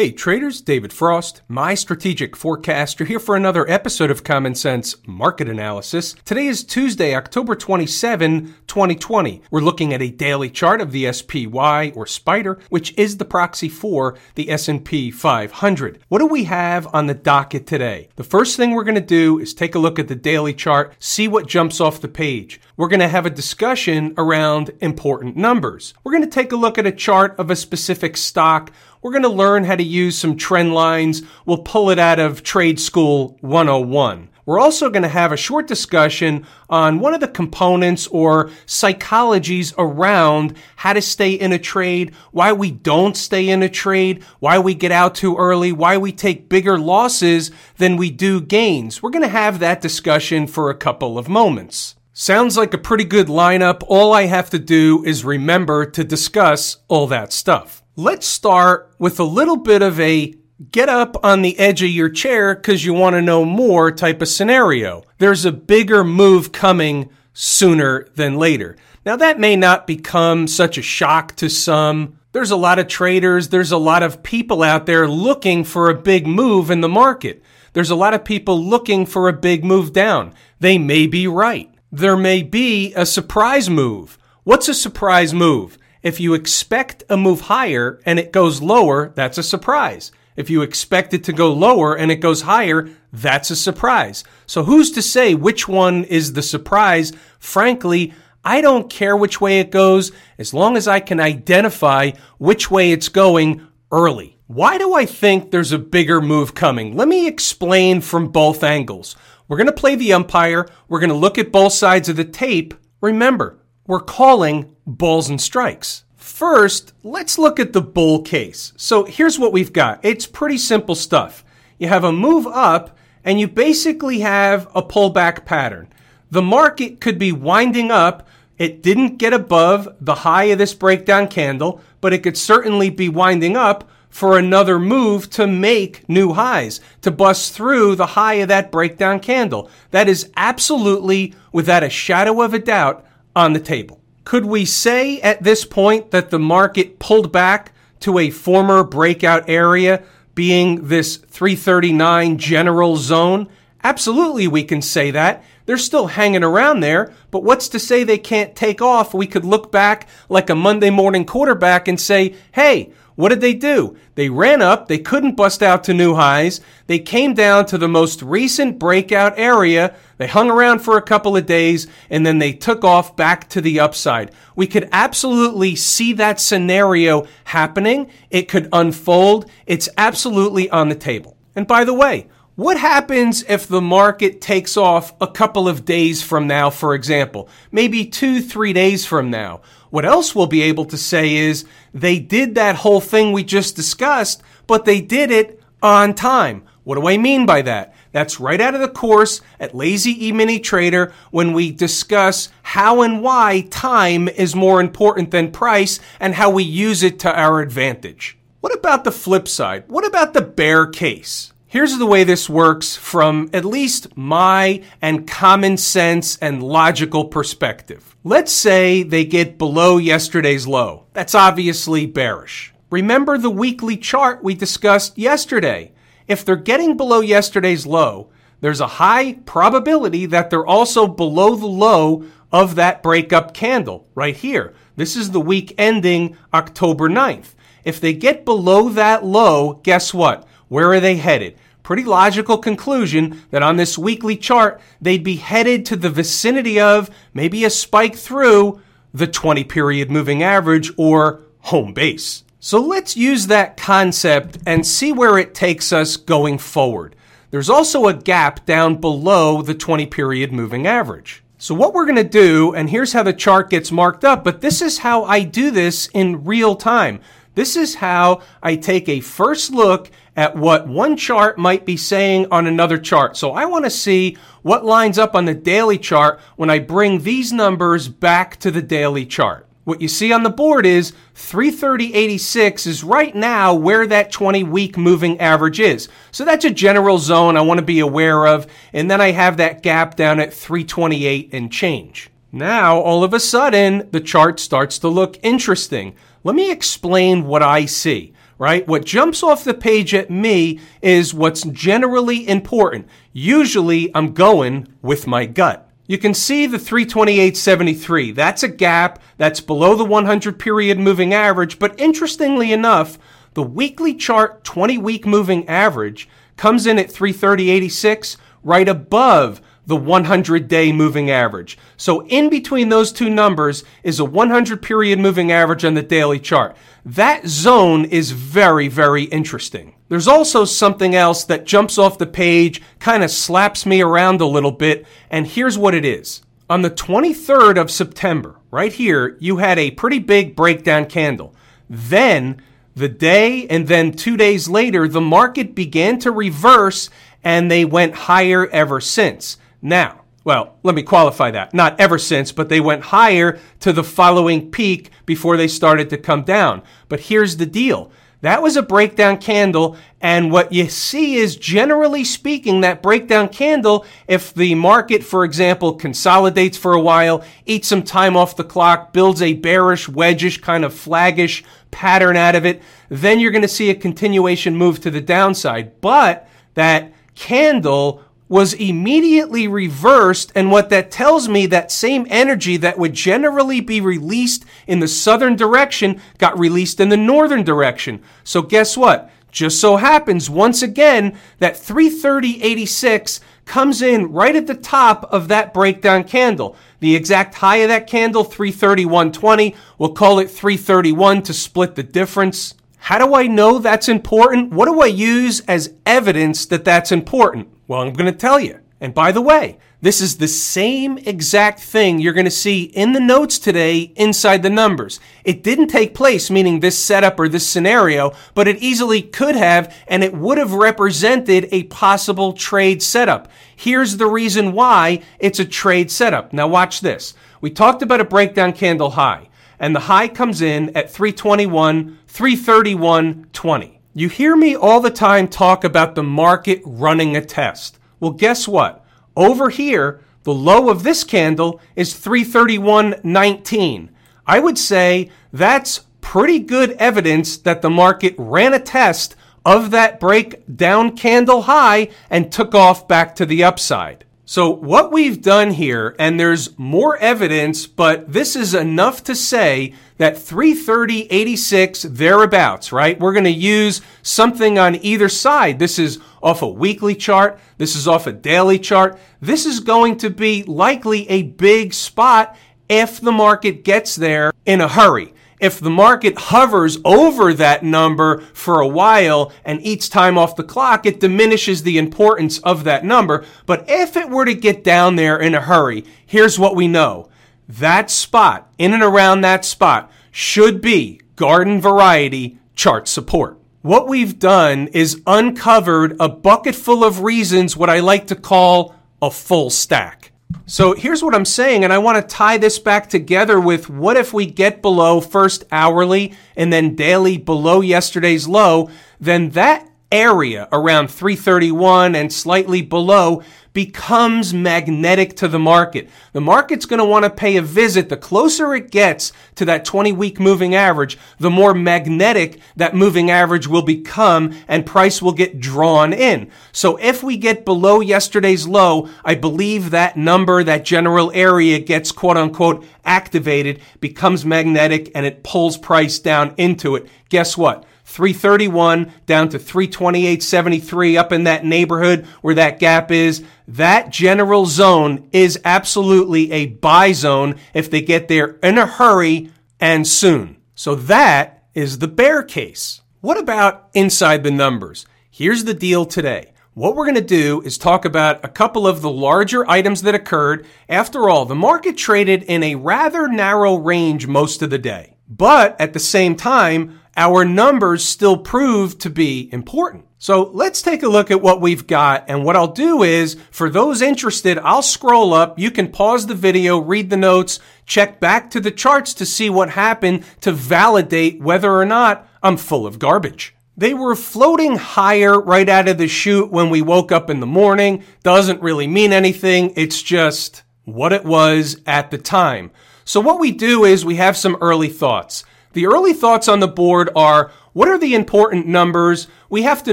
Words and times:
Hey 0.00 0.12
traders, 0.12 0.62
David 0.62 0.94
Frost, 0.94 1.42
my 1.46 1.74
strategic 1.74 2.34
forecaster 2.34 3.04
here 3.04 3.20
for 3.20 3.36
another 3.36 3.70
episode 3.70 4.10
of 4.10 4.24
Common 4.24 4.54
Sense 4.54 4.96
Market 5.06 5.46
Analysis. 5.46 6.14
Today 6.24 6.46
is 6.46 6.64
Tuesday, 6.64 7.14
October 7.14 7.54
27, 7.54 8.54
2020. 8.66 9.42
We're 9.50 9.60
looking 9.60 9.92
at 9.92 10.00
a 10.00 10.08
daily 10.08 10.48
chart 10.48 10.80
of 10.80 10.92
the 10.92 11.12
SPY 11.12 11.92
or 11.94 12.06
Spider, 12.06 12.58
which 12.70 12.96
is 12.96 13.18
the 13.18 13.26
proxy 13.26 13.68
for 13.68 14.16
the 14.36 14.50
S&P 14.50 15.10
500. 15.10 15.98
What 16.08 16.20
do 16.20 16.26
we 16.26 16.44
have 16.44 16.88
on 16.94 17.06
the 17.06 17.12
docket 17.12 17.66
today? 17.66 18.08
The 18.16 18.24
first 18.24 18.56
thing 18.56 18.70
we're 18.70 18.84
going 18.84 18.94
to 18.94 19.02
do 19.02 19.38
is 19.38 19.52
take 19.52 19.74
a 19.74 19.78
look 19.78 19.98
at 19.98 20.08
the 20.08 20.14
daily 20.14 20.54
chart, 20.54 20.94
see 20.98 21.28
what 21.28 21.46
jumps 21.46 21.78
off 21.78 22.00
the 22.00 22.08
page. 22.08 22.58
We're 22.78 22.88
going 22.88 23.00
to 23.00 23.08
have 23.08 23.26
a 23.26 23.30
discussion 23.30 24.14
around 24.16 24.70
important 24.80 25.36
numbers. 25.36 25.92
We're 26.02 26.12
going 26.12 26.24
to 26.24 26.30
take 26.30 26.52
a 26.52 26.56
look 26.56 26.78
at 26.78 26.86
a 26.86 26.90
chart 26.90 27.38
of 27.38 27.50
a 27.50 27.56
specific 27.56 28.16
stock 28.16 28.72
we're 29.02 29.12
going 29.12 29.22
to 29.22 29.28
learn 29.28 29.64
how 29.64 29.76
to 29.76 29.82
use 29.82 30.18
some 30.18 30.36
trend 30.36 30.74
lines. 30.74 31.22
We'll 31.46 31.58
pull 31.58 31.90
it 31.90 31.98
out 31.98 32.18
of 32.18 32.42
Trade 32.42 32.78
School 32.78 33.38
101. 33.40 34.28
We're 34.46 34.58
also 34.58 34.90
going 34.90 35.04
to 35.04 35.08
have 35.08 35.30
a 35.30 35.36
short 35.36 35.68
discussion 35.68 36.44
on 36.68 36.98
one 36.98 37.14
of 37.14 37.20
the 37.20 37.28
components 37.28 38.08
or 38.08 38.46
psychologies 38.66 39.72
around 39.78 40.56
how 40.76 40.92
to 40.92 41.00
stay 41.00 41.34
in 41.34 41.52
a 41.52 41.58
trade, 41.58 42.12
why 42.32 42.52
we 42.52 42.72
don't 42.72 43.16
stay 43.16 43.48
in 43.48 43.62
a 43.62 43.68
trade, 43.68 44.24
why 44.40 44.58
we 44.58 44.74
get 44.74 44.90
out 44.90 45.14
too 45.14 45.36
early, 45.36 45.70
why 45.70 45.98
we 45.98 46.10
take 46.10 46.48
bigger 46.48 46.78
losses 46.78 47.52
than 47.76 47.96
we 47.96 48.10
do 48.10 48.40
gains. 48.40 49.02
We're 49.02 49.10
going 49.10 49.22
to 49.22 49.28
have 49.28 49.60
that 49.60 49.80
discussion 49.80 50.46
for 50.46 50.68
a 50.68 50.74
couple 50.76 51.16
of 51.16 51.28
moments. 51.28 51.94
Sounds 52.12 52.56
like 52.56 52.74
a 52.74 52.78
pretty 52.78 53.04
good 53.04 53.28
lineup. 53.28 53.82
All 53.86 54.12
I 54.12 54.26
have 54.26 54.50
to 54.50 54.58
do 54.58 55.04
is 55.04 55.24
remember 55.24 55.86
to 55.86 56.02
discuss 56.02 56.78
all 56.88 57.06
that 57.06 57.32
stuff. 57.32 57.79
Let's 58.02 58.26
start 58.26 58.94
with 58.98 59.20
a 59.20 59.24
little 59.24 59.58
bit 59.58 59.82
of 59.82 60.00
a 60.00 60.34
get 60.72 60.88
up 60.88 61.22
on 61.22 61.42
the 61.42 61.58
edge 61.58 61.82
of 61.82 61.90
your 61.90 62.08
chair 62.08 62.54
because 62.54 62.82
you 62.82 62.94
want 62.94 63.12
to 63.12 63.20
know 63.20 63.44
more 63.44 63.92
type 63.92 64.22
of 64.22 64.28
scenario. 64.28 65.02
There's 65.18 65.44
a 65.44 65.52
bigger 65.52 66.02
move 66.02 66.50
coming 66.50 67.10
sooner 67.34 68.06
than 68.14 68.38
later. 68.38 68.78
Now, 69.04 69.16
that 69.16 69.38
may 69.38 69.54
not 69.54 69.86
become 69.86 70.46
such 70.46 70.78
a 70.78 70.82
shock 70.82 71.36
to 71.36 71.50
some. 71.50 72.18
There's 72.32 72.50
a 72.50 72.56
lot 72.56 72.78
of 72.78 72.88
traders, 72.88 73.50
there's 73.50 73.70
a 73.70 73.76
lot 73.76 74.02
of 74.02 74.22
people 74.22 74.62
out 74.62 74.86
there 74.86 75.06
looking 75.06 75.62
for 75.62 75.90
a 75.90 75.94
big 75.94 76.26
move 76.26 76.70
in 76.70 76.80
the 76.80 76.88
market. 76.88 77.42
There's 77.74 77.90
a 77.90 77.94
lot 77.94 78.14
of 78.14 78.24
people 78.24 78.64
looking 78.64 79.04
for 79.04 79.28
a 79.28 79.34
big 79.34 79.62
move 79.62 79.92
down. 79.92 80.32
They 80.58 80.78
may 80.78 81.06
be 81.06 81.26
right. 81.26 81.70
There 81.92 82.16
may 82.16 82.42
be 82.42 82.94
a 82.94 83.04
surprise 83.04 83.68
move. 83.68 84.16
What's 84.44 84.70
a 84.70 84.74
surprise 84.74 85.34
move? 85.34 85.76
If 86.02 86.18
you 86.18 86.34
expect 86.34 87.04
a 87.10 87.16
move 87.16 87.42
higher 87.42 88.00
and 88.06 88.18
it 88.18 88.32
goes 88.32 88.62
lower, 88.62 89.10
that's 89.14 89.38
a 89.38 89.42
surprise. 89.42 90.12
If 90.34 90.48
you 90.48 90.62
expect 90.62 91.12
it 91.12 91.24
to 91.24 91.32
go 91.32 91.52
lower 91.52 91.94
and 91.94 92.10
it 92.10 92.16
goes 92.16 92.42
higher, 92.42 92.88
that's 93.12 93.50
a 93.50 93.56
surprise. 93.56 94.24
So 94.46 94.64
who's 94.64 94.90
to 94.92 95.02
say 95.02 95.34
which 95.34 95.68
one 95.68 96.04
is 96.04 96.32
the 96.32 96.42
surprise? 96.42 97.12
Frankly, 97.38 98.14
I 98.42 98.62
don't 98.62 98.88
care 98.88 99.16
which 99.16 99.40
way 99.40 99.60
it 99.60 99.70
goes 99.70 100.12
as 100.38 100.54
long 100.54 100.76
as 100.76 100.88
I 100.88 101.00
can 101.00 101.20
identify 101.20 102.12
which 102.38 102.70
way 102.70 102.92
it's 102.92 103.10
going 103.10 103.66
early. 103.92 104.38
Why 104.46 104.78
do 104.78 104.94
I 104.94 105.04
think 105.04 105.50
there's 105.50 105.72
a 105.72 105.78
bigger 105.78 106.22
move 106.22 106.54
coming? 106.54 106.96
Let 106.96 107.08
me 107.08 107.26
explain 107.26 108.00
from 108.00 108.28
both 108.28 108.64
angles. 108.64 109.16
We're 109.46 109.58
going 109.58 109.66
to 109.66 109.72
play 109.72 109.96
the 109.96 110.14
umpire. 110.14 110.66
We're 110.88 111.00
going 111.00 111.10
to 111.10 111.16
look 111.16 111.36
at 111.36 111.52
both 111.52 111.74
sides 111.74 112.08
of 112.08 112.16
the 112.16 112.24
tape. 112.24 112.72
Remember, 113.02 113.58
we're 113.86 114.00
calling 114.00 114.74
balls 114.96 115.30
and 115.30 115.40
strikes. 115.40 116.04
First, 116.16 116.92
let's 117.02 117.38
look 117.38 117.60
at 117.60 117.72
the 117.72 117.82
bull 117.82 118.22
case. 118.22 118.72
So 118.76 119.04
here's 119.04 119.38
what 119.38 119.52
we've 119.52 119.72
got. 119.72 120.00
It's 120.02 120.26
pretty 120.26 120.58
simple 120.58 120.94
stuff. 120.94 121.44
You 121.78 121.88
have 121.88 122.04
a 122.04 122.12
move 122.12 122.46
up 122.46 122.96
and 123.24 123.38
you 123.38 123.48
basically 123.48 124.20
have 124.20 124.68
a 124.74 124.82
pullback 124.82 125.44
pattern. 125.44 125.88
The 126.30 126.42
market 126.42 127.00
could 127.00 127.18
be 127.18 127.32
winding 127.32 127.90
up. 127.90 128.26
It 128.58 128.82
didn't 128.82 129.16
get 129.16 129.32
above 129.32 129.96
the 130.00 130.16
high 130.16 130.44
of 130.44 130.58
this 130.58 130.74
breakdown 130.74 131.28
candle, 131.28 131.80
but 132.00 132.12
it 132.12 132.22
could 132.22 132.36
certainly 132.36 132.90
be 132.90 133.08
winding 133.08 133.56
up 133.56 133.88
for 134.08 134.38
another 134.38 134.78
move 134.78 135.30
to 135.30 135.46
make 135.46 136.08
new 136.08 136.32
highs, 136.32 136.80
to 137.00 137.10
bust 137.10 137.52
through 137.52 137.94
the 137.94 138.06
high 138.06 138.34
of 138.34 138.48
that 138.48 138.72
breakdown 138.72 139.20
candle. 139.20 139.70
That 139.92 140.08
is 140.08 140.30
absolutely, 140.36 141.34
without 141.52 141.84
a 141.84 141.90
shadow 141.90 142.42
of 142.42 142.52
a 142.52 142.58
doubt, 142.58 143.04
on 143.36 143.52
the 143.52 143.60
table. 143.60 143.99
Could 144.24 144.44
we 144.44 144.64
say 144.64 145.20
at 145.20 145.42
this 145.42 145.64
point 145.64 146.10
that 146.10 146.30
the 146.30 146.38
market 146.38 146.98
pulled 146.98 147.32
back 147.32 147.72
to 148.00 148.18
a 148.18 148.30
former 148.30 148.84
breakout 148.84 149.48
area, 149.48 150.02
being 150.34 150.88
this 150.88 151.16
339 151.16 152.38
general 152.38 152.96
zone? 152.96 153.48
Absolutely, 153.82 154.46
we 154.46 154.62
can 154.62 154.82
say 154.82 155.10
that. 155.10 155.42
They're 155.66 155.78
still 155.78 156.08
hanging 156.08 156.44
around 156.44 156.80
there, 156.80 157.12
but 157.30 157.44
what's 157.44 157.68
to 157.68 157.78
say 157.78 158.04
they 158.04 158.18
can't 158.18 158.56
take 158.56 158.82
off? 158.82 159.14
We 159.14 159.26
could 159.26 159.44
look 159.44 159.70
back 159.70 160.08
like 160.28 160.50
a 160.50 160.54
Monday 160.54 160.90
morning 160.90 161.24
quarterback 161.24 161.88
and 161.88 162.00
say, 162.00 162.34
hey, 162.52 162.92
what 163.20 163.28
did 163.28 163.40
they 163.40 163.54
do? 163.54 163.96
They 164.14 164.28
ran 164.28 164.62
up, 164.62 164.88
they 164.88 164.98
couldn't 164.98 165.36
bust 165.36 165.62
out 165.62 165.84
to 165.84 165.94
new 165.94 166.14
highs. 166.14 166.60
They 166.86 166.98
came 166.98 167.34
down 167.34 167.66
to 167.66 167.78
the 167.78 167.88
most 167.88 168.22
recent 168.22 168.78
breakout 168.78 169.38
area. 169.38 169.94
They 170.18 170.26
hung 170.26 170.50
around 170.50 170.80
for 170.80 170.96
a 170.96 171.02
couple 171.02 171.36
of 171.36 171.46
days 171.46 171.86
and 172.08 172.26
then 172.26 172.38
they 172.38 172.52
took 172.52 172.84
off 172.84 173.16
back 173.16 173.48
to 173.50 173.60
the 173.60 173.80
upside. 173.80 174.32
We 174.56 174.66
could 174.66 174.88
absolutely 174.92 175.76
see 175.76 176.12
that 176.14 176.40
scenario 176.40 177.26
happening. 177.44 178.10
It 178.30 178.48
could 178.48 178.68
unfold. 178.72 179.50
It's 179.66 179.88
absolutely 179.96 180.68
on 180.70 180.88
the 180.88 180.94
table. 180.94 181.36
And 181.54 181.66
by 181.66 181.84
the 181.84 181.94
way, 181.94 182.28
what 182.60 182.76
happens 182.76 183.42
if 183.48 183.66
the 183.66 183.80
market 183.80 184.38
takes 184.42 184.76
off 184.76 185.14
a 185.18 185.26
couple 185.26 185.66
of 185.66 185.86
days 185.86 186.22
from 186.22 186.46
now, 186.46 186.68
for 186.68 186.94
example? 186.94 187.48
Maybe 187.72 188.04
two, 188.04 188.42
three 188.42 188.74
days 188.74 189.06
from 189.06 189.30
now? 189.30 189.62
What 189.88 190.04
else 190.04 190.34
we'll 190.34 190.46
be 190.46 190.60
able 190.60 190.84
to 190.84 190.98
say 190.98 191.36
is 191.36 191.64
they 191.94 192.18
did 192.18 192.56
that 192.56 192.76
whole 192.76 193.00
thing 193.00 193.32
we 193.32 193.44
just 193.44 193.76
discussed, 193.76 194.42
but 194.66 194.84
they 194.84 195.00
did 195.00 195.30
it 195.30 195.62
on 195.82 196.12
time. 196.12 196.64
What 196.84 196.96
do 196.96 197.08
I 197.08 197.16
mean 197.16 197.46
by 197.46 197.62
that? 197.62 197.94
That's 198.12 198.38
right 198.38 198.60
out 198.60 198.74
of 198.74 198.82
the 198.82 198.88
course 198.88 199.40
at 199.58 199.74
Lazy 199.74 200.26
E 200.26 200.30
Mini 200.30 200.60
Trader 200.60 201.14
when 201.30 201.54
we 201.54 201.70
discuss 201.70 202.50
how 202.62 203.00
and 203.00 203.22
why 203.22 203.68
time 203.70 204.28
is 204.28 204.54
more 204.54 204.82
important 204.82 205.30
than 205.30 205.50
price 205.50 205.98
and 206.20 206.34
how 206.34 206.50
we 206.50 206.64
use 206.64 207.02
it 207.02 207.20
to 207.20 207.34
our 207.34 207.62
advantage. 207.62 208.36
What 208.60 208.74
about 208.74 209.04
the 209.04 209.12
flip 209.12 209.48
side? 209.48 209.84
What 209.88 210.06
about 210.06 210.34
the 210.34 210.42
bear 210.42 210.86
case? 210.86 211.54
Here's 211.70 211.98
the 211.98 212.06
way 212.06 212.24
this 212.24 212.50
works 212.50 212.96
from 212.96 213.48
at 213.52 213.64
least 213.64 214.16
my 214.16 214.82
and 215.00 215.24
common 215.24 215.76
sense 215.76 216.36
and 216.38 216.64
logical 216.64 217.26
perspective. 217.26 218.16
Let's 218.24 218.50
say 218.50 219.04
they 219.04 219.24
get 219.24 219.56
below 219.56 219.96
yesterday's 219.96 220.66
low. 220.66 221.06
That's 221.12 221.32
obviously 221.32 222.06
bearish. 222.06 222.74
Remember 222.90 223.38
the 223.38 223.50
weekly 223.50 223.96
chart 223.96 224.42
we 224.42 224.54
discussed 224.54 225.16
yesterday. 225.16 225.92
If 226.26 226.44
they're 226.44 226.56
getting 226.56 226.96
below 226.96 227.20
yesterday's 227.20 227.86
low, 227.86 228.32
there's 228.60 228.80
a 228.80 228.98
high 228.98 229.34
probability 229.34 230.26
that 230.26 230.50
they're 230.50 230.66
also 230.66 231.06
below 231.06 231.54
the 231.54 231.66
low 231.66 232.24
of 232.50 232.74
that 232.74 233.00
breakup 233.00 233.54
candle 233.54 234.08
right 234.16 234.36
here. 234.36 234.74
This 234.96 235.14
is 235.14 235.30
the 235.30 235.40
week 235.40 235.72
ending 235.78 236.36
October 236.52 237.08
9th. 237.08 237.54
If 237.84 238.00
they 238.00 238.12
get 238.12 238.44
below 238.44 238.88
that 238.88 239.24
low, 239.24 239.74
guess 239.84 240.12
what? 240.12 240.48
Where 240.70 240.92
are 240.92 241.00
they 241.00 241.16
headed? 241.16 241.58
Pretty 241.82 242.04
logical 242.04 242.56
conclusion 242.56 243.42
that 243.50 243.64
on 243.64 243.76
this 243.76 243.98
weekly 243.98 244.36
chart, 244.36 244.80
they'd 245.00 245.24
be 245.24 245.34
headed 245.34 245.84
to 245.86 245.96
the 245.96 246.08
vicinity 246.08 246.78
of 246.78 247.10
maybe 247.34 247.64
a 247.64 247.70
spike 247.70 248.14
through 248.14 248.80
the 249.12 249.26
20 249.26 249.64
period 249.64 250.12
moving 250.12 250.44
average 250.44 250.92
or 250.96 251.40
home 251.58 251.92
base. 251.92 252.44
So 252.60 252.78
let's 252.78 253.16
use 253.16 253.48
that 253.48 253.76
concept 253.76 254.58
and 254.64 254.86
see 254.86 255.12
where 255.12 255.38
it 255.38 255.56
takes 255.56 255.92
us 255.92 256.16
going 256.16 256.58
forward. 256.58 257.16
There's 257.50 257.68
also 257.68 258.06
a 258.06 258.14
gap 258.14 258.64
down 258.64 259.00
below 259.00 259.62
the 259.62 259.74
20 259.74 260.06
period 260.06 260.52
moving 260.52 260.86
average. 260.86 261.42
So 261.58 261.74
what 261.74 261.94
we're 261.94 262.06
going 262.06 262.14
to 262.14 262.22
do, 262.22 262.72
and 262.74 262.88
here's 262.88 263.12
how 263.12 263.24
the 263.24 263.32
chart 263.32 263.70
gets 263.70 263.90
marked 263.90 264.24
up, 264.24 264.44
but 264.44 264.60
this 264.60 264.80
is 264.80 264.98
how 264.98 265.24
I 265.24 265.42
do 265.42 265.72
this 265.72 266.06
in 266.14 266.44
real 266.44 266.76
time. 266.76 267.20
This 267.54 267.76
is 267.76 267.96
how 267.96 268.42
I 268.62 268.76
take 268.76 269.08
a 269.08 269.20
first 269.20 269.72
look 269.72 270.10
at 270.36 270.56
what 270.56 270.86
one 270.86 271.16
chart 271.16 271.58
might 271.58 271.84
be 271.84 271.96
saying 271.96 272.46
on 272.50 272.66
another 272.66 272.96
chart. 272.96 273.36
So 273.36 273.52
I 273.52 273.64
want 273.64 273.84
to 273.84 273.90
see 273.90 274.36
what 274.62 274.84
lines 274.84 275.18
up 275.18 275.34
on 275.34 275.44
the 275.44 275.54
daily 275.54 275.98
chart 275.98 276.40
when 276.56 276.70
I 276.70 276.78
bring 276.78 277.22
these 277.22 277.52
numbers 277.52 278.08
back 278.08 278.56
to 278.60 278.70
the 278.70 278.82
daily 278.82 279.26
chart. 279.26 279.66
What 279.84 280.00
you 280.00 280.08
see 280.08 280.32
on 280.32 280.44
the 280.44 280.50
board 280.50 280.86
is 280.86 281.12
330.86 281.34 282.86
is 282.86 283.02
right 283.02 283.34
now 283.34 283.74
where 283.74 284.06
that 284.06 284.30
20 284.30 284.62
week 284.62 284.96
moving 284.96 285.40
average 285.40 285.80
is. 285.80 286.08
So 286.30 286.44
that's 286.44 286.64
a 286.64 286.70
general 286.70 287.18
zone 287.18 287.56
I 287.56 287.62
want 287.62 287.78
to 287.78 287.84
be 287.84 287.98
aware 287.98 288.46
of. 288.46 288.66
And 288.92 289.10
then 289.10 289.20
I 289.20 289.32
have 289.32 289.56
that 289.56 289.82
gap 289.82 290.14
down 290.14 290.38
at 290.38 290.54
328 290.54 291.48
and 291.52 291.72
change. 291.72 292.30
Now, 292.52 292.98
all 292.98 293.24
of 293.24 293.32
a 293.32 293.40
sudden, 293.40 294.08
the 294.10 294.20
chart 294.20 294.60
starts 294.60 294.98
to 295.00 295.08
look 295.08 295.38
interesting. 295.42 296.14
Let 296.42 296.56
me 296.56 296.70
explain 296.70 297.44
what 297.46 297.62
I 297.62 297.86
see. 297.86 298.32
right? 298.60 298.86
What 298.86 299.06
jumps 299.06 299.42
off 299.42 299.64
the 299.64 299.72
page 299.72 300.14
at 300.14 300.30
me 300.30 300.80
is 301.00 301.32
what's 301.32 301.62
generally 301.62 302.46
important. 302.46 303.08
Usually 303.32 304.14
I'm 304.14 304.34
going 304.34 304.86
with 305.00 305.26
my 305.26 305.46
gut. 305.46 305.90
You 306.06 306.18
can 306.18 306.34
see 306.34 306.66
the 306.66 306.76
328.73. 306.76 308.34
That's 308.34 308.62
a 308.62 308.68
gap 308.68 309.22
that's 309.38 309.62
below 309.62 309.94
the 309.94 310.04
100 310.04 310.58
period 310.58 310.98
moving 310.98 311.32
average, 311.32 311.78
but 311.78 311.98
interestingly 311.98 312.70
enough, 312.70 313.18
the 313.54 313.62
weekly 313.62 314.14
chart 314.14 314.62
20 314.64 314.98
week 314.98 315.26
moving 315.26 315.66
average 315.66 316.28
comes 316.58 316.86
in 316.86 316.98
at 316.98 317.08
330.86, 317.08 318.36
right 318.62 318.88
above 318.88 319.62
the 319.90 319.96
100 319.96 320.68
day 320.68 320.92
moving 320.92 321.30
average. 321.30 321.76
So 321.96 322.24
in 322.26 322.48
between 322.48 322.88
those 322.88 323.10
two 323.10 323.28
numbers 323.28 323.82
is 324.04 324.20
a 324.20 324.24
100 324.24 324.80
period 324.80 325.18
moving 325.18 325.50
average 325.50 325.84
on 325.84 325.94
the 325.94 326.02
daily 326.02 326.38
chart. 326.38 326.76
That 327.04 327.48
zone 327.48 328.04
is 328.04 328.30
very, 328.30 328.86
very 328.86 329.24
interesting. 329.24 329.96
There's 330.08 330.28
also 330.28 330.64
something 330.64 331.16
else 331.16 331.42
that 331.44 331.66
jumps 331.66 331.98
off 331.98 332.18
the 332.18 332.26
page, 332.26 332.80
kind 333.00 333.24
of 333.24 333.32
slaps 333.32 333.84
me 333.84 334.00
around 334.00 334.40
a 334.40 334.46
little 334.46 334.70
bit, 334.70 335.06
and 335.28 335.46
here's 335.46 335.76
what 335.76 335.94
it 335.94 336.04
is. 336.04 336.40
On 336.68 336.82
the 336.82 336.90
23rd 336.90 337.76
of 337.80 337.90
September, 337.90 338.60
right 338.70 338.92
here, 338.92 339.36
you 339.40 339.56
had 339.56 339.76
a 339.76 339.90
pretty 339.90 340.20
big 340.20 340.54
breakdown 340.54 341.06
candle. 341.06 341.52
Then, 341.88 342.62
the 342.94 343.08
day 343.08 343.66
and 343.66 343.88
then 343.88 344.12
two 344.12 344.36
days 344.36 344.68
later, 344.68 345.08
the 345.08 345.20
market 345.20 345.74
began 345.74 346.20
to 346.20 346.30
reverse 346.30 347.10
and 347.42 347.68
they 347.68 347.84
went 347.84 348.14
higher 348.14 348.68
ever 348.68 349.00
since. 349.00 349.56
Now, 349.82 350.20
well, 350.42 350.76
let 350.82 350.94
me 350.94 351.02
qualify 351.02 351.50
that. 351.50 351.74
Not 351.74 352.00
ever 352.00 352.18
since, 352.18 352.50
but 352.50 352.68
they 352.68 352.80
went 352.80 353.04
higher 353.04 353.58
to 353.80 353.92
the 353.92 354.04
following 354.04 354.70
peak 354.70 355.10
before 355.26 355.56
they 355.56 355.68
started 355.68 356.08
to 356.10 356.18
come 356.18 356.42
down. 356.42 356.82
But 357.08 357.20
here's 357.20 357.58
the 357.58 357.66
deal. 357.66 358.10
That 358.42 358.62
was 358.62 358.76
a 358.76 358.82
breakdown 358.82 359.36
candle. 359.36 359.98
And 360.20 360.50
what 360.50 360.72
you 360.72 360.88
see 360.88 361.34
is 361.34 361.56
generally 361.56 362.24
speaking, 362.24 362.80
that 362.80 363.02
breakdown 363.02 363.48
candle, 363.48 364.06
if 364.26 364.54
the 364.54 364.74
market, 364.74 365.22
for 365.22 365.44
example, 365.44 365.92
consolidates 365.94 366.78
for 366.78 366.94
a 366.94 367.00
while, 367.00 367.44
eats 367.66 367.88
some 367.88 368.02
time 368.02 368.36
off 368.36 368.56
the 368.56 368.64
clock, 368.64 369.12
builds 369.12 369.42
a 369.42 369.52
bearish, 369.52 370.08
wedgish, 370.08 370.62
kind 370.62 370.86
of 370.86 370.94
flaggish 370.94 371.62
pattern 371.90 372.36
out 372.36 372.54
of 372.54 372.64
it, 372.64 372.80
then 373.10 373.40
you're 373.40 373.50
going 373.50 373.60
to 373.60 373.68
see 373.68 373.90
a 373.90 373.94
continuation 373.94 374.74
move 374.74 375.00
to 375.00 375.10
the 375.10 375.20
downside. 375.20 376.00
But 376.00 376.48
that 376.74 377.12
candle 377.34 378.24
was 378.50 378.74
immediately 378.74 379.68
reversed. 379.68 380.52
And 380.56 380.70
what 380.70 380.90
that 380.90 381.10
tells 381.10 381.48
me, 381.48 381.66
that 381.66 381.92
same 381.92 382.26
energy 382.28 382.76
that 382.78 382.98
would 382.98 383.14
generally 383.14 383.80
be 383.80 384.00
released 384.00 384.66
in 384.88 384.98
the 384.98 385.08
southern 385.08 385.54
direction 385.54 386.20
got 386.36 386.58
released 386.58 386.98
in 386.98 387.08
the 387.08 387.16
northern 387.16 387.62
direction. 387.62 388.20
So 388.42 388.60
guess 388.60 388.96
what? 388.96 389.30
Just 389.52 389.80
so 389.80 389.96
happens 389.96 390.50
once 390.50 390.82
again 390.82 391.38
that 391.58 391.74
330.86 391.74 393.40
comes 393.66 394.02
in 394.02 394.32
right 394.32 394.56
at 394.56 394.66
the 394.66 394.74
top 394.74 395.32
of 395.32 395.46
that 395.48 395.72
breakdown 395.72 396.24
candle. 396.24 396.76
The 396.98 397.14
exact 397.14 397.54
high 397.54 397.76
of 397.76 397.88
that 397.88 398.08
candle, 398.08 398.44
331.20. 398.44 399.76
We'll 399.96 400.12
call 400.12 400.40
it 400.40 400.50
331 400.50 401.42
to 401.44 401.54
split 401.54 401.94
the 401.94 402.02
difference. 402.02 402.74
How 402.98 403.24
do 403.24 403.34
I 403.34 403.46
know 403.46 403.78
that's 403.78 404.08
important? 404.08 404.72
What 404.72 404.86
do 404.86 405.00
I 405.00 405.06
use 405.06 405.60
as 405.60 405.94
evidence 406.04 406.66
that 406.66 406.84
that's 406.84 407.12
important? 407.12 407.68
Well, 407.90 408.02
I'm 408.02 408.12
going 408.12 408.32
to 408.32 408.38
tell 408.38 408.60
you. 408.60 408.78
And 409.00 409.12
by 409.12 409.32
the 409.32 409.40
way, 409.40 409.76
this 410.00 410.20
is 410.20 410.36
the 410.36 410.46
same 410.46 411.18
exact 411.18 411.80
thing 411.80 412.20
you're 412.20 412.32
going 412.32 412.44
to 412.44 412.50
see 412.50 412.84
in 412.84 413.14
the 413.14 413.18
notes 413.18 413.58
today 413.58 414.12
inside 414.14 414.62
the 414.62 414.70
numbers. 414.70 415.18
It 415.42 415.64
didn't 415.64 415.88
take 415.88 416.14
place, 416.14 416.52
meaning 416.52 416.78
this 416.78 416.96
setup 416.96 417.40
or 417.40 417.48
this 417.48 417.66
scenario, 417.66 418.32
but 418.54 418.68
it 418.68 418.80
easily 418.80 419.22
could 419.22 419.56
have, 419.56 419.92
and 420.06 420.22
it 420.22 420.34
would 420.34 420.56
have 420.56 420.72
represented 420.72 421.66
a 421.72 421.82
possible 421.84 422.52
trade 422.52 423.02
setup. 423.02 423.48
Here's 423.74 424.18
the 424.18 424.28
reason 424.28 424.70
why 424.70 425.22
it's 425.40 425.58
a 425.58 425.64
trade 425.64 426.12
setup. 426.12 426.52
Now 426.52 426.68
watch 426.68 427.00
this. 427.00 427.34
We 427.60 427.70
talked 427.70 428.02
about 428.02 428.20
a 428.20 428.24
breakdown 428.24 428.72
candle 428.72 429.10
high, 429.10 429.48
and 429.80 429.96
the 429.96 430.00
high 430.00 430.28
comes 430.28 430.62
in 430.62 430.96
at 430.96 431.10
321, 431.10 432.20
331.20. 432.28 433.99
You 434.12 434.28
hear 434.28 434.56
me 434.56 434.74
all 434.74 435.00
the 435.00 435.10
time 435.10 435.46
talk 435.46 435.84
about 435.84 436.16
the 436.16 436.24
market 436.24 436.82
running 436.84 437.36
a 437.36 437.44
test. 437.44 437.98
Well, 438.18 438.32
guess 438.32 438.66
what? 438.66 439.04
Over 439.36 439.70
here, 439.70 440.20
the 440.42 440.52
low 440.52 440.90
of 440.90 441.04
this 441.04 441.22
candle 441.22 441.80
is 441.94 442.14
331.19. 442.14 444.08
I 444.46 444.58
would 444.58 444.78
say 444.78 445.30
that's 445.52 446.06
pretty 446.20 446.58
good 446.58 446.90
evidence 446.92 447.56
that 447.58 447.82
the 447.82 447.90
market 447.90 448.34
ran 448.36 448.74
a 448.74 448.80
test 448.80 449.36
of 449.64 449.92
that 449.92 450.18
break 450.18 450.64
down 450.74 451.16
candle 451.16 451.62
high 451.62 452.08
and 452.28 452.50
took 452.50 452.74
off 452.74 453.06
back 453.06 453.36
to 453.36 453.46
the 453.46 453.62
upside. 453.62 454.24
So 454.50 454.68
what 454.68 455.12
we've 455.12 455.40
done 455.40 455.70
here, 455.70 456.16
and 456.18 456.40
there's 456.40 456.76
more 456.76 457.16
evidence, 457.18 457.86
but 457.86 458.32
this 458.32 458.56
is 458.56 458.74
enough 458.74 459.22
to 459.24 459.36
say 459.36 459.94
that 460.16 460.34
330.86 460.34 462.16
thereabouts, 462.16 462.90
right? 462.90 463.16
We're 463.20 463.32
going 463.32 463.44
to 463.44 463.50
use 463.52 464.00
something 464.22 464.76
on 464.76 464.96
either 465.04 465.28
side. 465.28 465.78
This 465.78 466.00
is 466.00 466.18
off 466.42 466.62
a 466.62 466.68
weekly 466.68 467.14
chart. 467.14 467.60
This 467.78 467.94
is 467.94 468.08
off 468.08 468.26
a 468.26 468.32
daily 468.32 468.80
chart. 468.80 469.20
This 469.40 469.66
is 469.66 469.78
going 469.78 470.16
to 470.16 470.30
be 470.30 470.64
likely 470.64 471.30
a 471.30 471.44
big 471.44 471.94
spot 471.94 472.56
if 472.88 473.20
the 473.20 473.30
market 473.30 473.84
gets 473.84 474.16
there 474.16 474.52
in 474.66 474.80
a 474.80 474.88
hurry 474.88 475.32
if 475.60 475.78
the 475.78 475.90
market 475.90 476.36
hovers 476.38 476.98
over 477.04 477.54
that 477.54 477.84
number 477.84 478.40
for 478.52 478.80
a 478.80 478.88
while 478.88 479.52
and 479.64 479.80
eats 479.82 480.08
time 480.08 480.36
off 480.36 480.56
the 480.56 480.64
clock, 480.64 481.06
it 481.06 481.20
diminishes 481.20 481.82
the 481.82 481.98
importance 481.98 482.58
of 482.60 482.84
that 482.84 483.04
number. 483.04 483.44
But 483.66 483.84
if 483.88 484.16
it 484.16 484.30
were 484.30 484.46
to 484.46 484.54
get 484.54 484.82
down 484.82 485.16
there 485.16 485.38
in 485.38 485.54
a 485.54 485.60
hurry, 485.60 486.04
here's 486.24 486.58
what 486.58 486.74
we 486.74 486.88
know. 486.88 487.28
That 487.68 488.10
spot, 488.10 488.70
in 488.78 488.92
and 488.92 489.02
around 489.02 489.42
that 489.42 489.64
spot, 489.64 490.10
should 490.32 490.80
be 490.80 491.20
garden 491.36 491.80
variety 491.80 492.58
chart 492.74 493.06
support. 493.06 493.58
What 493.82 494.08
we've 494.08 494.38
done 494.38 494.88
is 494.88 495.22
uncovered 495.26 496.16
a 496.20 496.28
bucket 496.28 496.74
full 496.74 497.02
of 497.02 497.22
reasons, 497.22 497.76
what 497.76 497.88
I 497.88 498.00
like 498.00 498.26
to 498.26 498.36
call 498.36 498.94
a 499.22 499.30
full 499.30 499.70
stack. 499.70 500.19
So 500.66 500.94
here's 500.94 501.22
what 501.22 501.34
I'm 501.34 501.44
saying, 501.44 501.84
and 501.84 501.92
I 501.92 501.98
want 501.98 502.16
to 502.16 502.34
tie 502.34 502.58
this 502.58 502.78
back 502.78 503.08
together 503.08 503.60
with 503.60 503.90
what 503.90 504.16
if 504.16 504.32
we 504.32 504.46
get 504.46 504.82
below 504.82 505.20
first 505.20 505.64
hourly 505.72 506.34
and 506.56 506.72
then 506.72 506.94
daily 506.94 507.38
below 507.38 507.80
yesterday's 507.80 508.48
low, 508.48 508.90
then 509.18 509.50
that 509.50 509.88
area 510.12 510.68
around 510.72 511.08
331 511.08 512.14
and 512.14 512.32
slightly 512.32 512.82
below 512.82 513.42
becomes 513.72 514.52
magnetic 514.52 515.36
to 515.36 515.48
the 515.48 515.58
market. 515.58 516.08
The 516.32 516.40
market's 516.40 516.86
going 516.86 516.98
to 516.98 517.04
want 517.04 517.24
to 517.24 517.30
pay 517.30 517.56
a 517.56 517.62
visit. 517.62 518.08
The 518.08 518.16
closer 518.16 518.74
it 518.74 518.90
gets 518.90 519.32
to 519.56 519.64
that 519.66 519.84
20 519.84 520.12
week 520.12 520.40
moving 520.40 520.74
average, 520.74 521.18
the 521.38 521.50
more 521.50 521.74
magnetic 521.74 522.60
that 522.76 522.94
moving 522.94 523.30
average 523.30 523.66
will 523.68 523.82
become 523.82 524.54
and 524.66 524.84
price 524.84 525.22
will 525.22 525.32
get 525.32 525.60
drawn 525.60 526.12
in. 526.12 526.50
So 526.72 526.96
if 526.96 527.22
we 527.22 527.36
get 527.36 527.64
below 527.64 528.00
yesterday's 528.00 528.66
low, 528.66 529.08
I 529.24 529.34
believe 529.34 529.90
that 529.90 530.16
number, 530.16 530.64
that 530.64 530.84
general 530.84 531.30
area 531.32 531.78
gets 531.78 532.12
quote 532.12 532.36
unquote 532.36 532.84
activated, 533.04 533.80
becomes 534.00 534.44
magnetic 534.44 535.10
and 535.14 535.24
it 535.24 535.42
pulls 535.42 535.78
price 535.78 536.18
down 536.18 536.54
into 536.56 536.96
it. 536.96 537.08
Guess 537.28 537.56
what? 537.56 537.84
331 538.10 539.12
down 539.24 539.48
to 539.50 539.58
328.73 539.58 541.16
up 541.16 541.32
in 541.32 541.44
that 541.44 541.64
neighborhood 541.64 542.26
where 542.42 542.56
that 542.56 542.80
gap 542.80 543.10
is. 543.10 543.44
That 543.68 544.10
general 544.10 544.66
zone 544.66 545.28
is 545.32 545.60
absolutely 545.64 546.50
a 546.50 546.66
buy 546.66 547.12
zone 547.12 547.54
if 547.72 547.88
they 547.90 548.02
get 548.02 548.28
there 548.28 548.58
in 548.62 548.78
a 548.78 548.86
hurry 548.86 549.50
and 549.78 550.06
soon. 550.06 550.56
So 550.74 550.94
that 550.96 551.64
is 551.72 551.98
the 551.98 552.08
bear 552.08 552.42
case. 552.42 553.00
What 553.20 553.38
about 553.38 553.88
inside 553.94 554.42
the 554.42 554.50
numbers? 554.50 555.06
Here's 555.30 555.64
the 555.64 555.74
deal 555.74 556.04
today. 556.04 556.52
What 556.74 556.96
we're 556.96 557.04
going 557.04 557.14
to 557.16 557.20
do 557.20 557.60
is 557.62 557.78
talk 557.78 558.04
about 558.04 558.44
a 558.44 558.48
couple 558.48 558.86
of 558.86 559.02
the 559.02 559.10
larger 559.10 559.68
items 559.68 560.02
that 560.02 560.14
occurred. 560.14 560.66
After 560.88 561.28
all, 561.28 561.44
the 561.44 561.54
market 561.54 561.96
traded 561.96 562.42
in 562.44 562.62
a 562.62 562.76
rather 562.76 563.28
narrow 563.28 563.76
range 563.76 564.26
most 564.26 564.62
of 564.62 564.70
the 564.70 564.78
day. 564.78 565.16
But 565.28 565.80
at 565.80 565.92
the 565.92 566.00
same 566.00 566.34
time, 566.34 566.99
our 567.16 567.44
numbers 567.44 568.04
still 568.04 568.36
prove 568.36 568.98
to 568.98 569.10
be 569.10 569.48
important. 569.52 570.06
So 570.18 570.50
let's 570.52 570.82
take 570.82 571.02
a 571.02 571.08
look 571.08 571.30
at 571.30 571.40
what 571.40 571.60
we've 571.60 571.86
got. 571.86 572.26
And 572.28 572.44
what 572.44 572.54
I'll 572.54 572.72
do 572.72 573.02
is 573.02 573.38
for 573.50 573.70
those 573.70 574.02
interested, 574.02 574.58
I'll 574.58 574.82
scroll 574.82 575.32
up. 575.32 575.58
You 575.58 575.70
can 575.70 575.90
pause 575.90 576.26
the 576.26 576.34
video, 576.34 576.78
read 576.78 577.08
the 577.08 577.16
notes, 577.16 577.58
check 577.86 578.20
back 578.20 578.50
to 578.50 578.60
the 578.60 578.70
charts 578.70 579.14
to 579.14 579.26
see 579.26 579.48
what 579.48 579.70
happened 579.70 580.24
to 580.42 580.52
validate 580.52 581.40
whether 581.40 581.72
or 581.72 581.86
not 581.86 582.28
I'm 582.42 582.58
full 582.58 582.86
of 582.86 582.98
garbage. 582.98 583.54
They 583.76 583.94
were 583.94 584.14
floating 584.14 584.76
higher 584.76 585.40
right 585.40 585.68
out 585.68 585.88
of 585.88 585.96
the 585.96 586.06
chute 586.06 586.50
when 586.50 586.68
we 586.68 586.82
woke 586.82 587.10
up 587.10 587.30
in 587.30 587.40
the 587.40 587.46
morning. 587.46 588.04
Doesn't 588.22 588.60
really 588.60 588.86
mean 588.86 589.14
anything. 589.14 589.72
It's 589.74 590.02
just 590.02 590.62
what 590.84 591.14
it 591.14 591.24
was 591.24 591.80
at 591.86 592.10
the 592.10 592.18
time. 592.18 592.72
So 593.06 593.20
what 593.20 593.40
we 593.40 593.52
do 593.52 593.84
is 593.84 594.04
we 594.04 594.16
have 594.16 594.36
some 594.36 594.58
early 594.60 594.88
thoughts. 594.88 595.44
The 595.72 595.86
early 595.86 596.12
thoughts 596.12 596.48
on 596.48 596.58
the 596.58 596.66
board 596.66 597.10
are 597.14 597.52
What 597.72 597.88
are 597.88 597.98
the 597.98 598.16
important 598.16 598.66
numbers? 598.66 599.28
We 599.48 599.62
have 599.62 599.84
to 599.84 599.92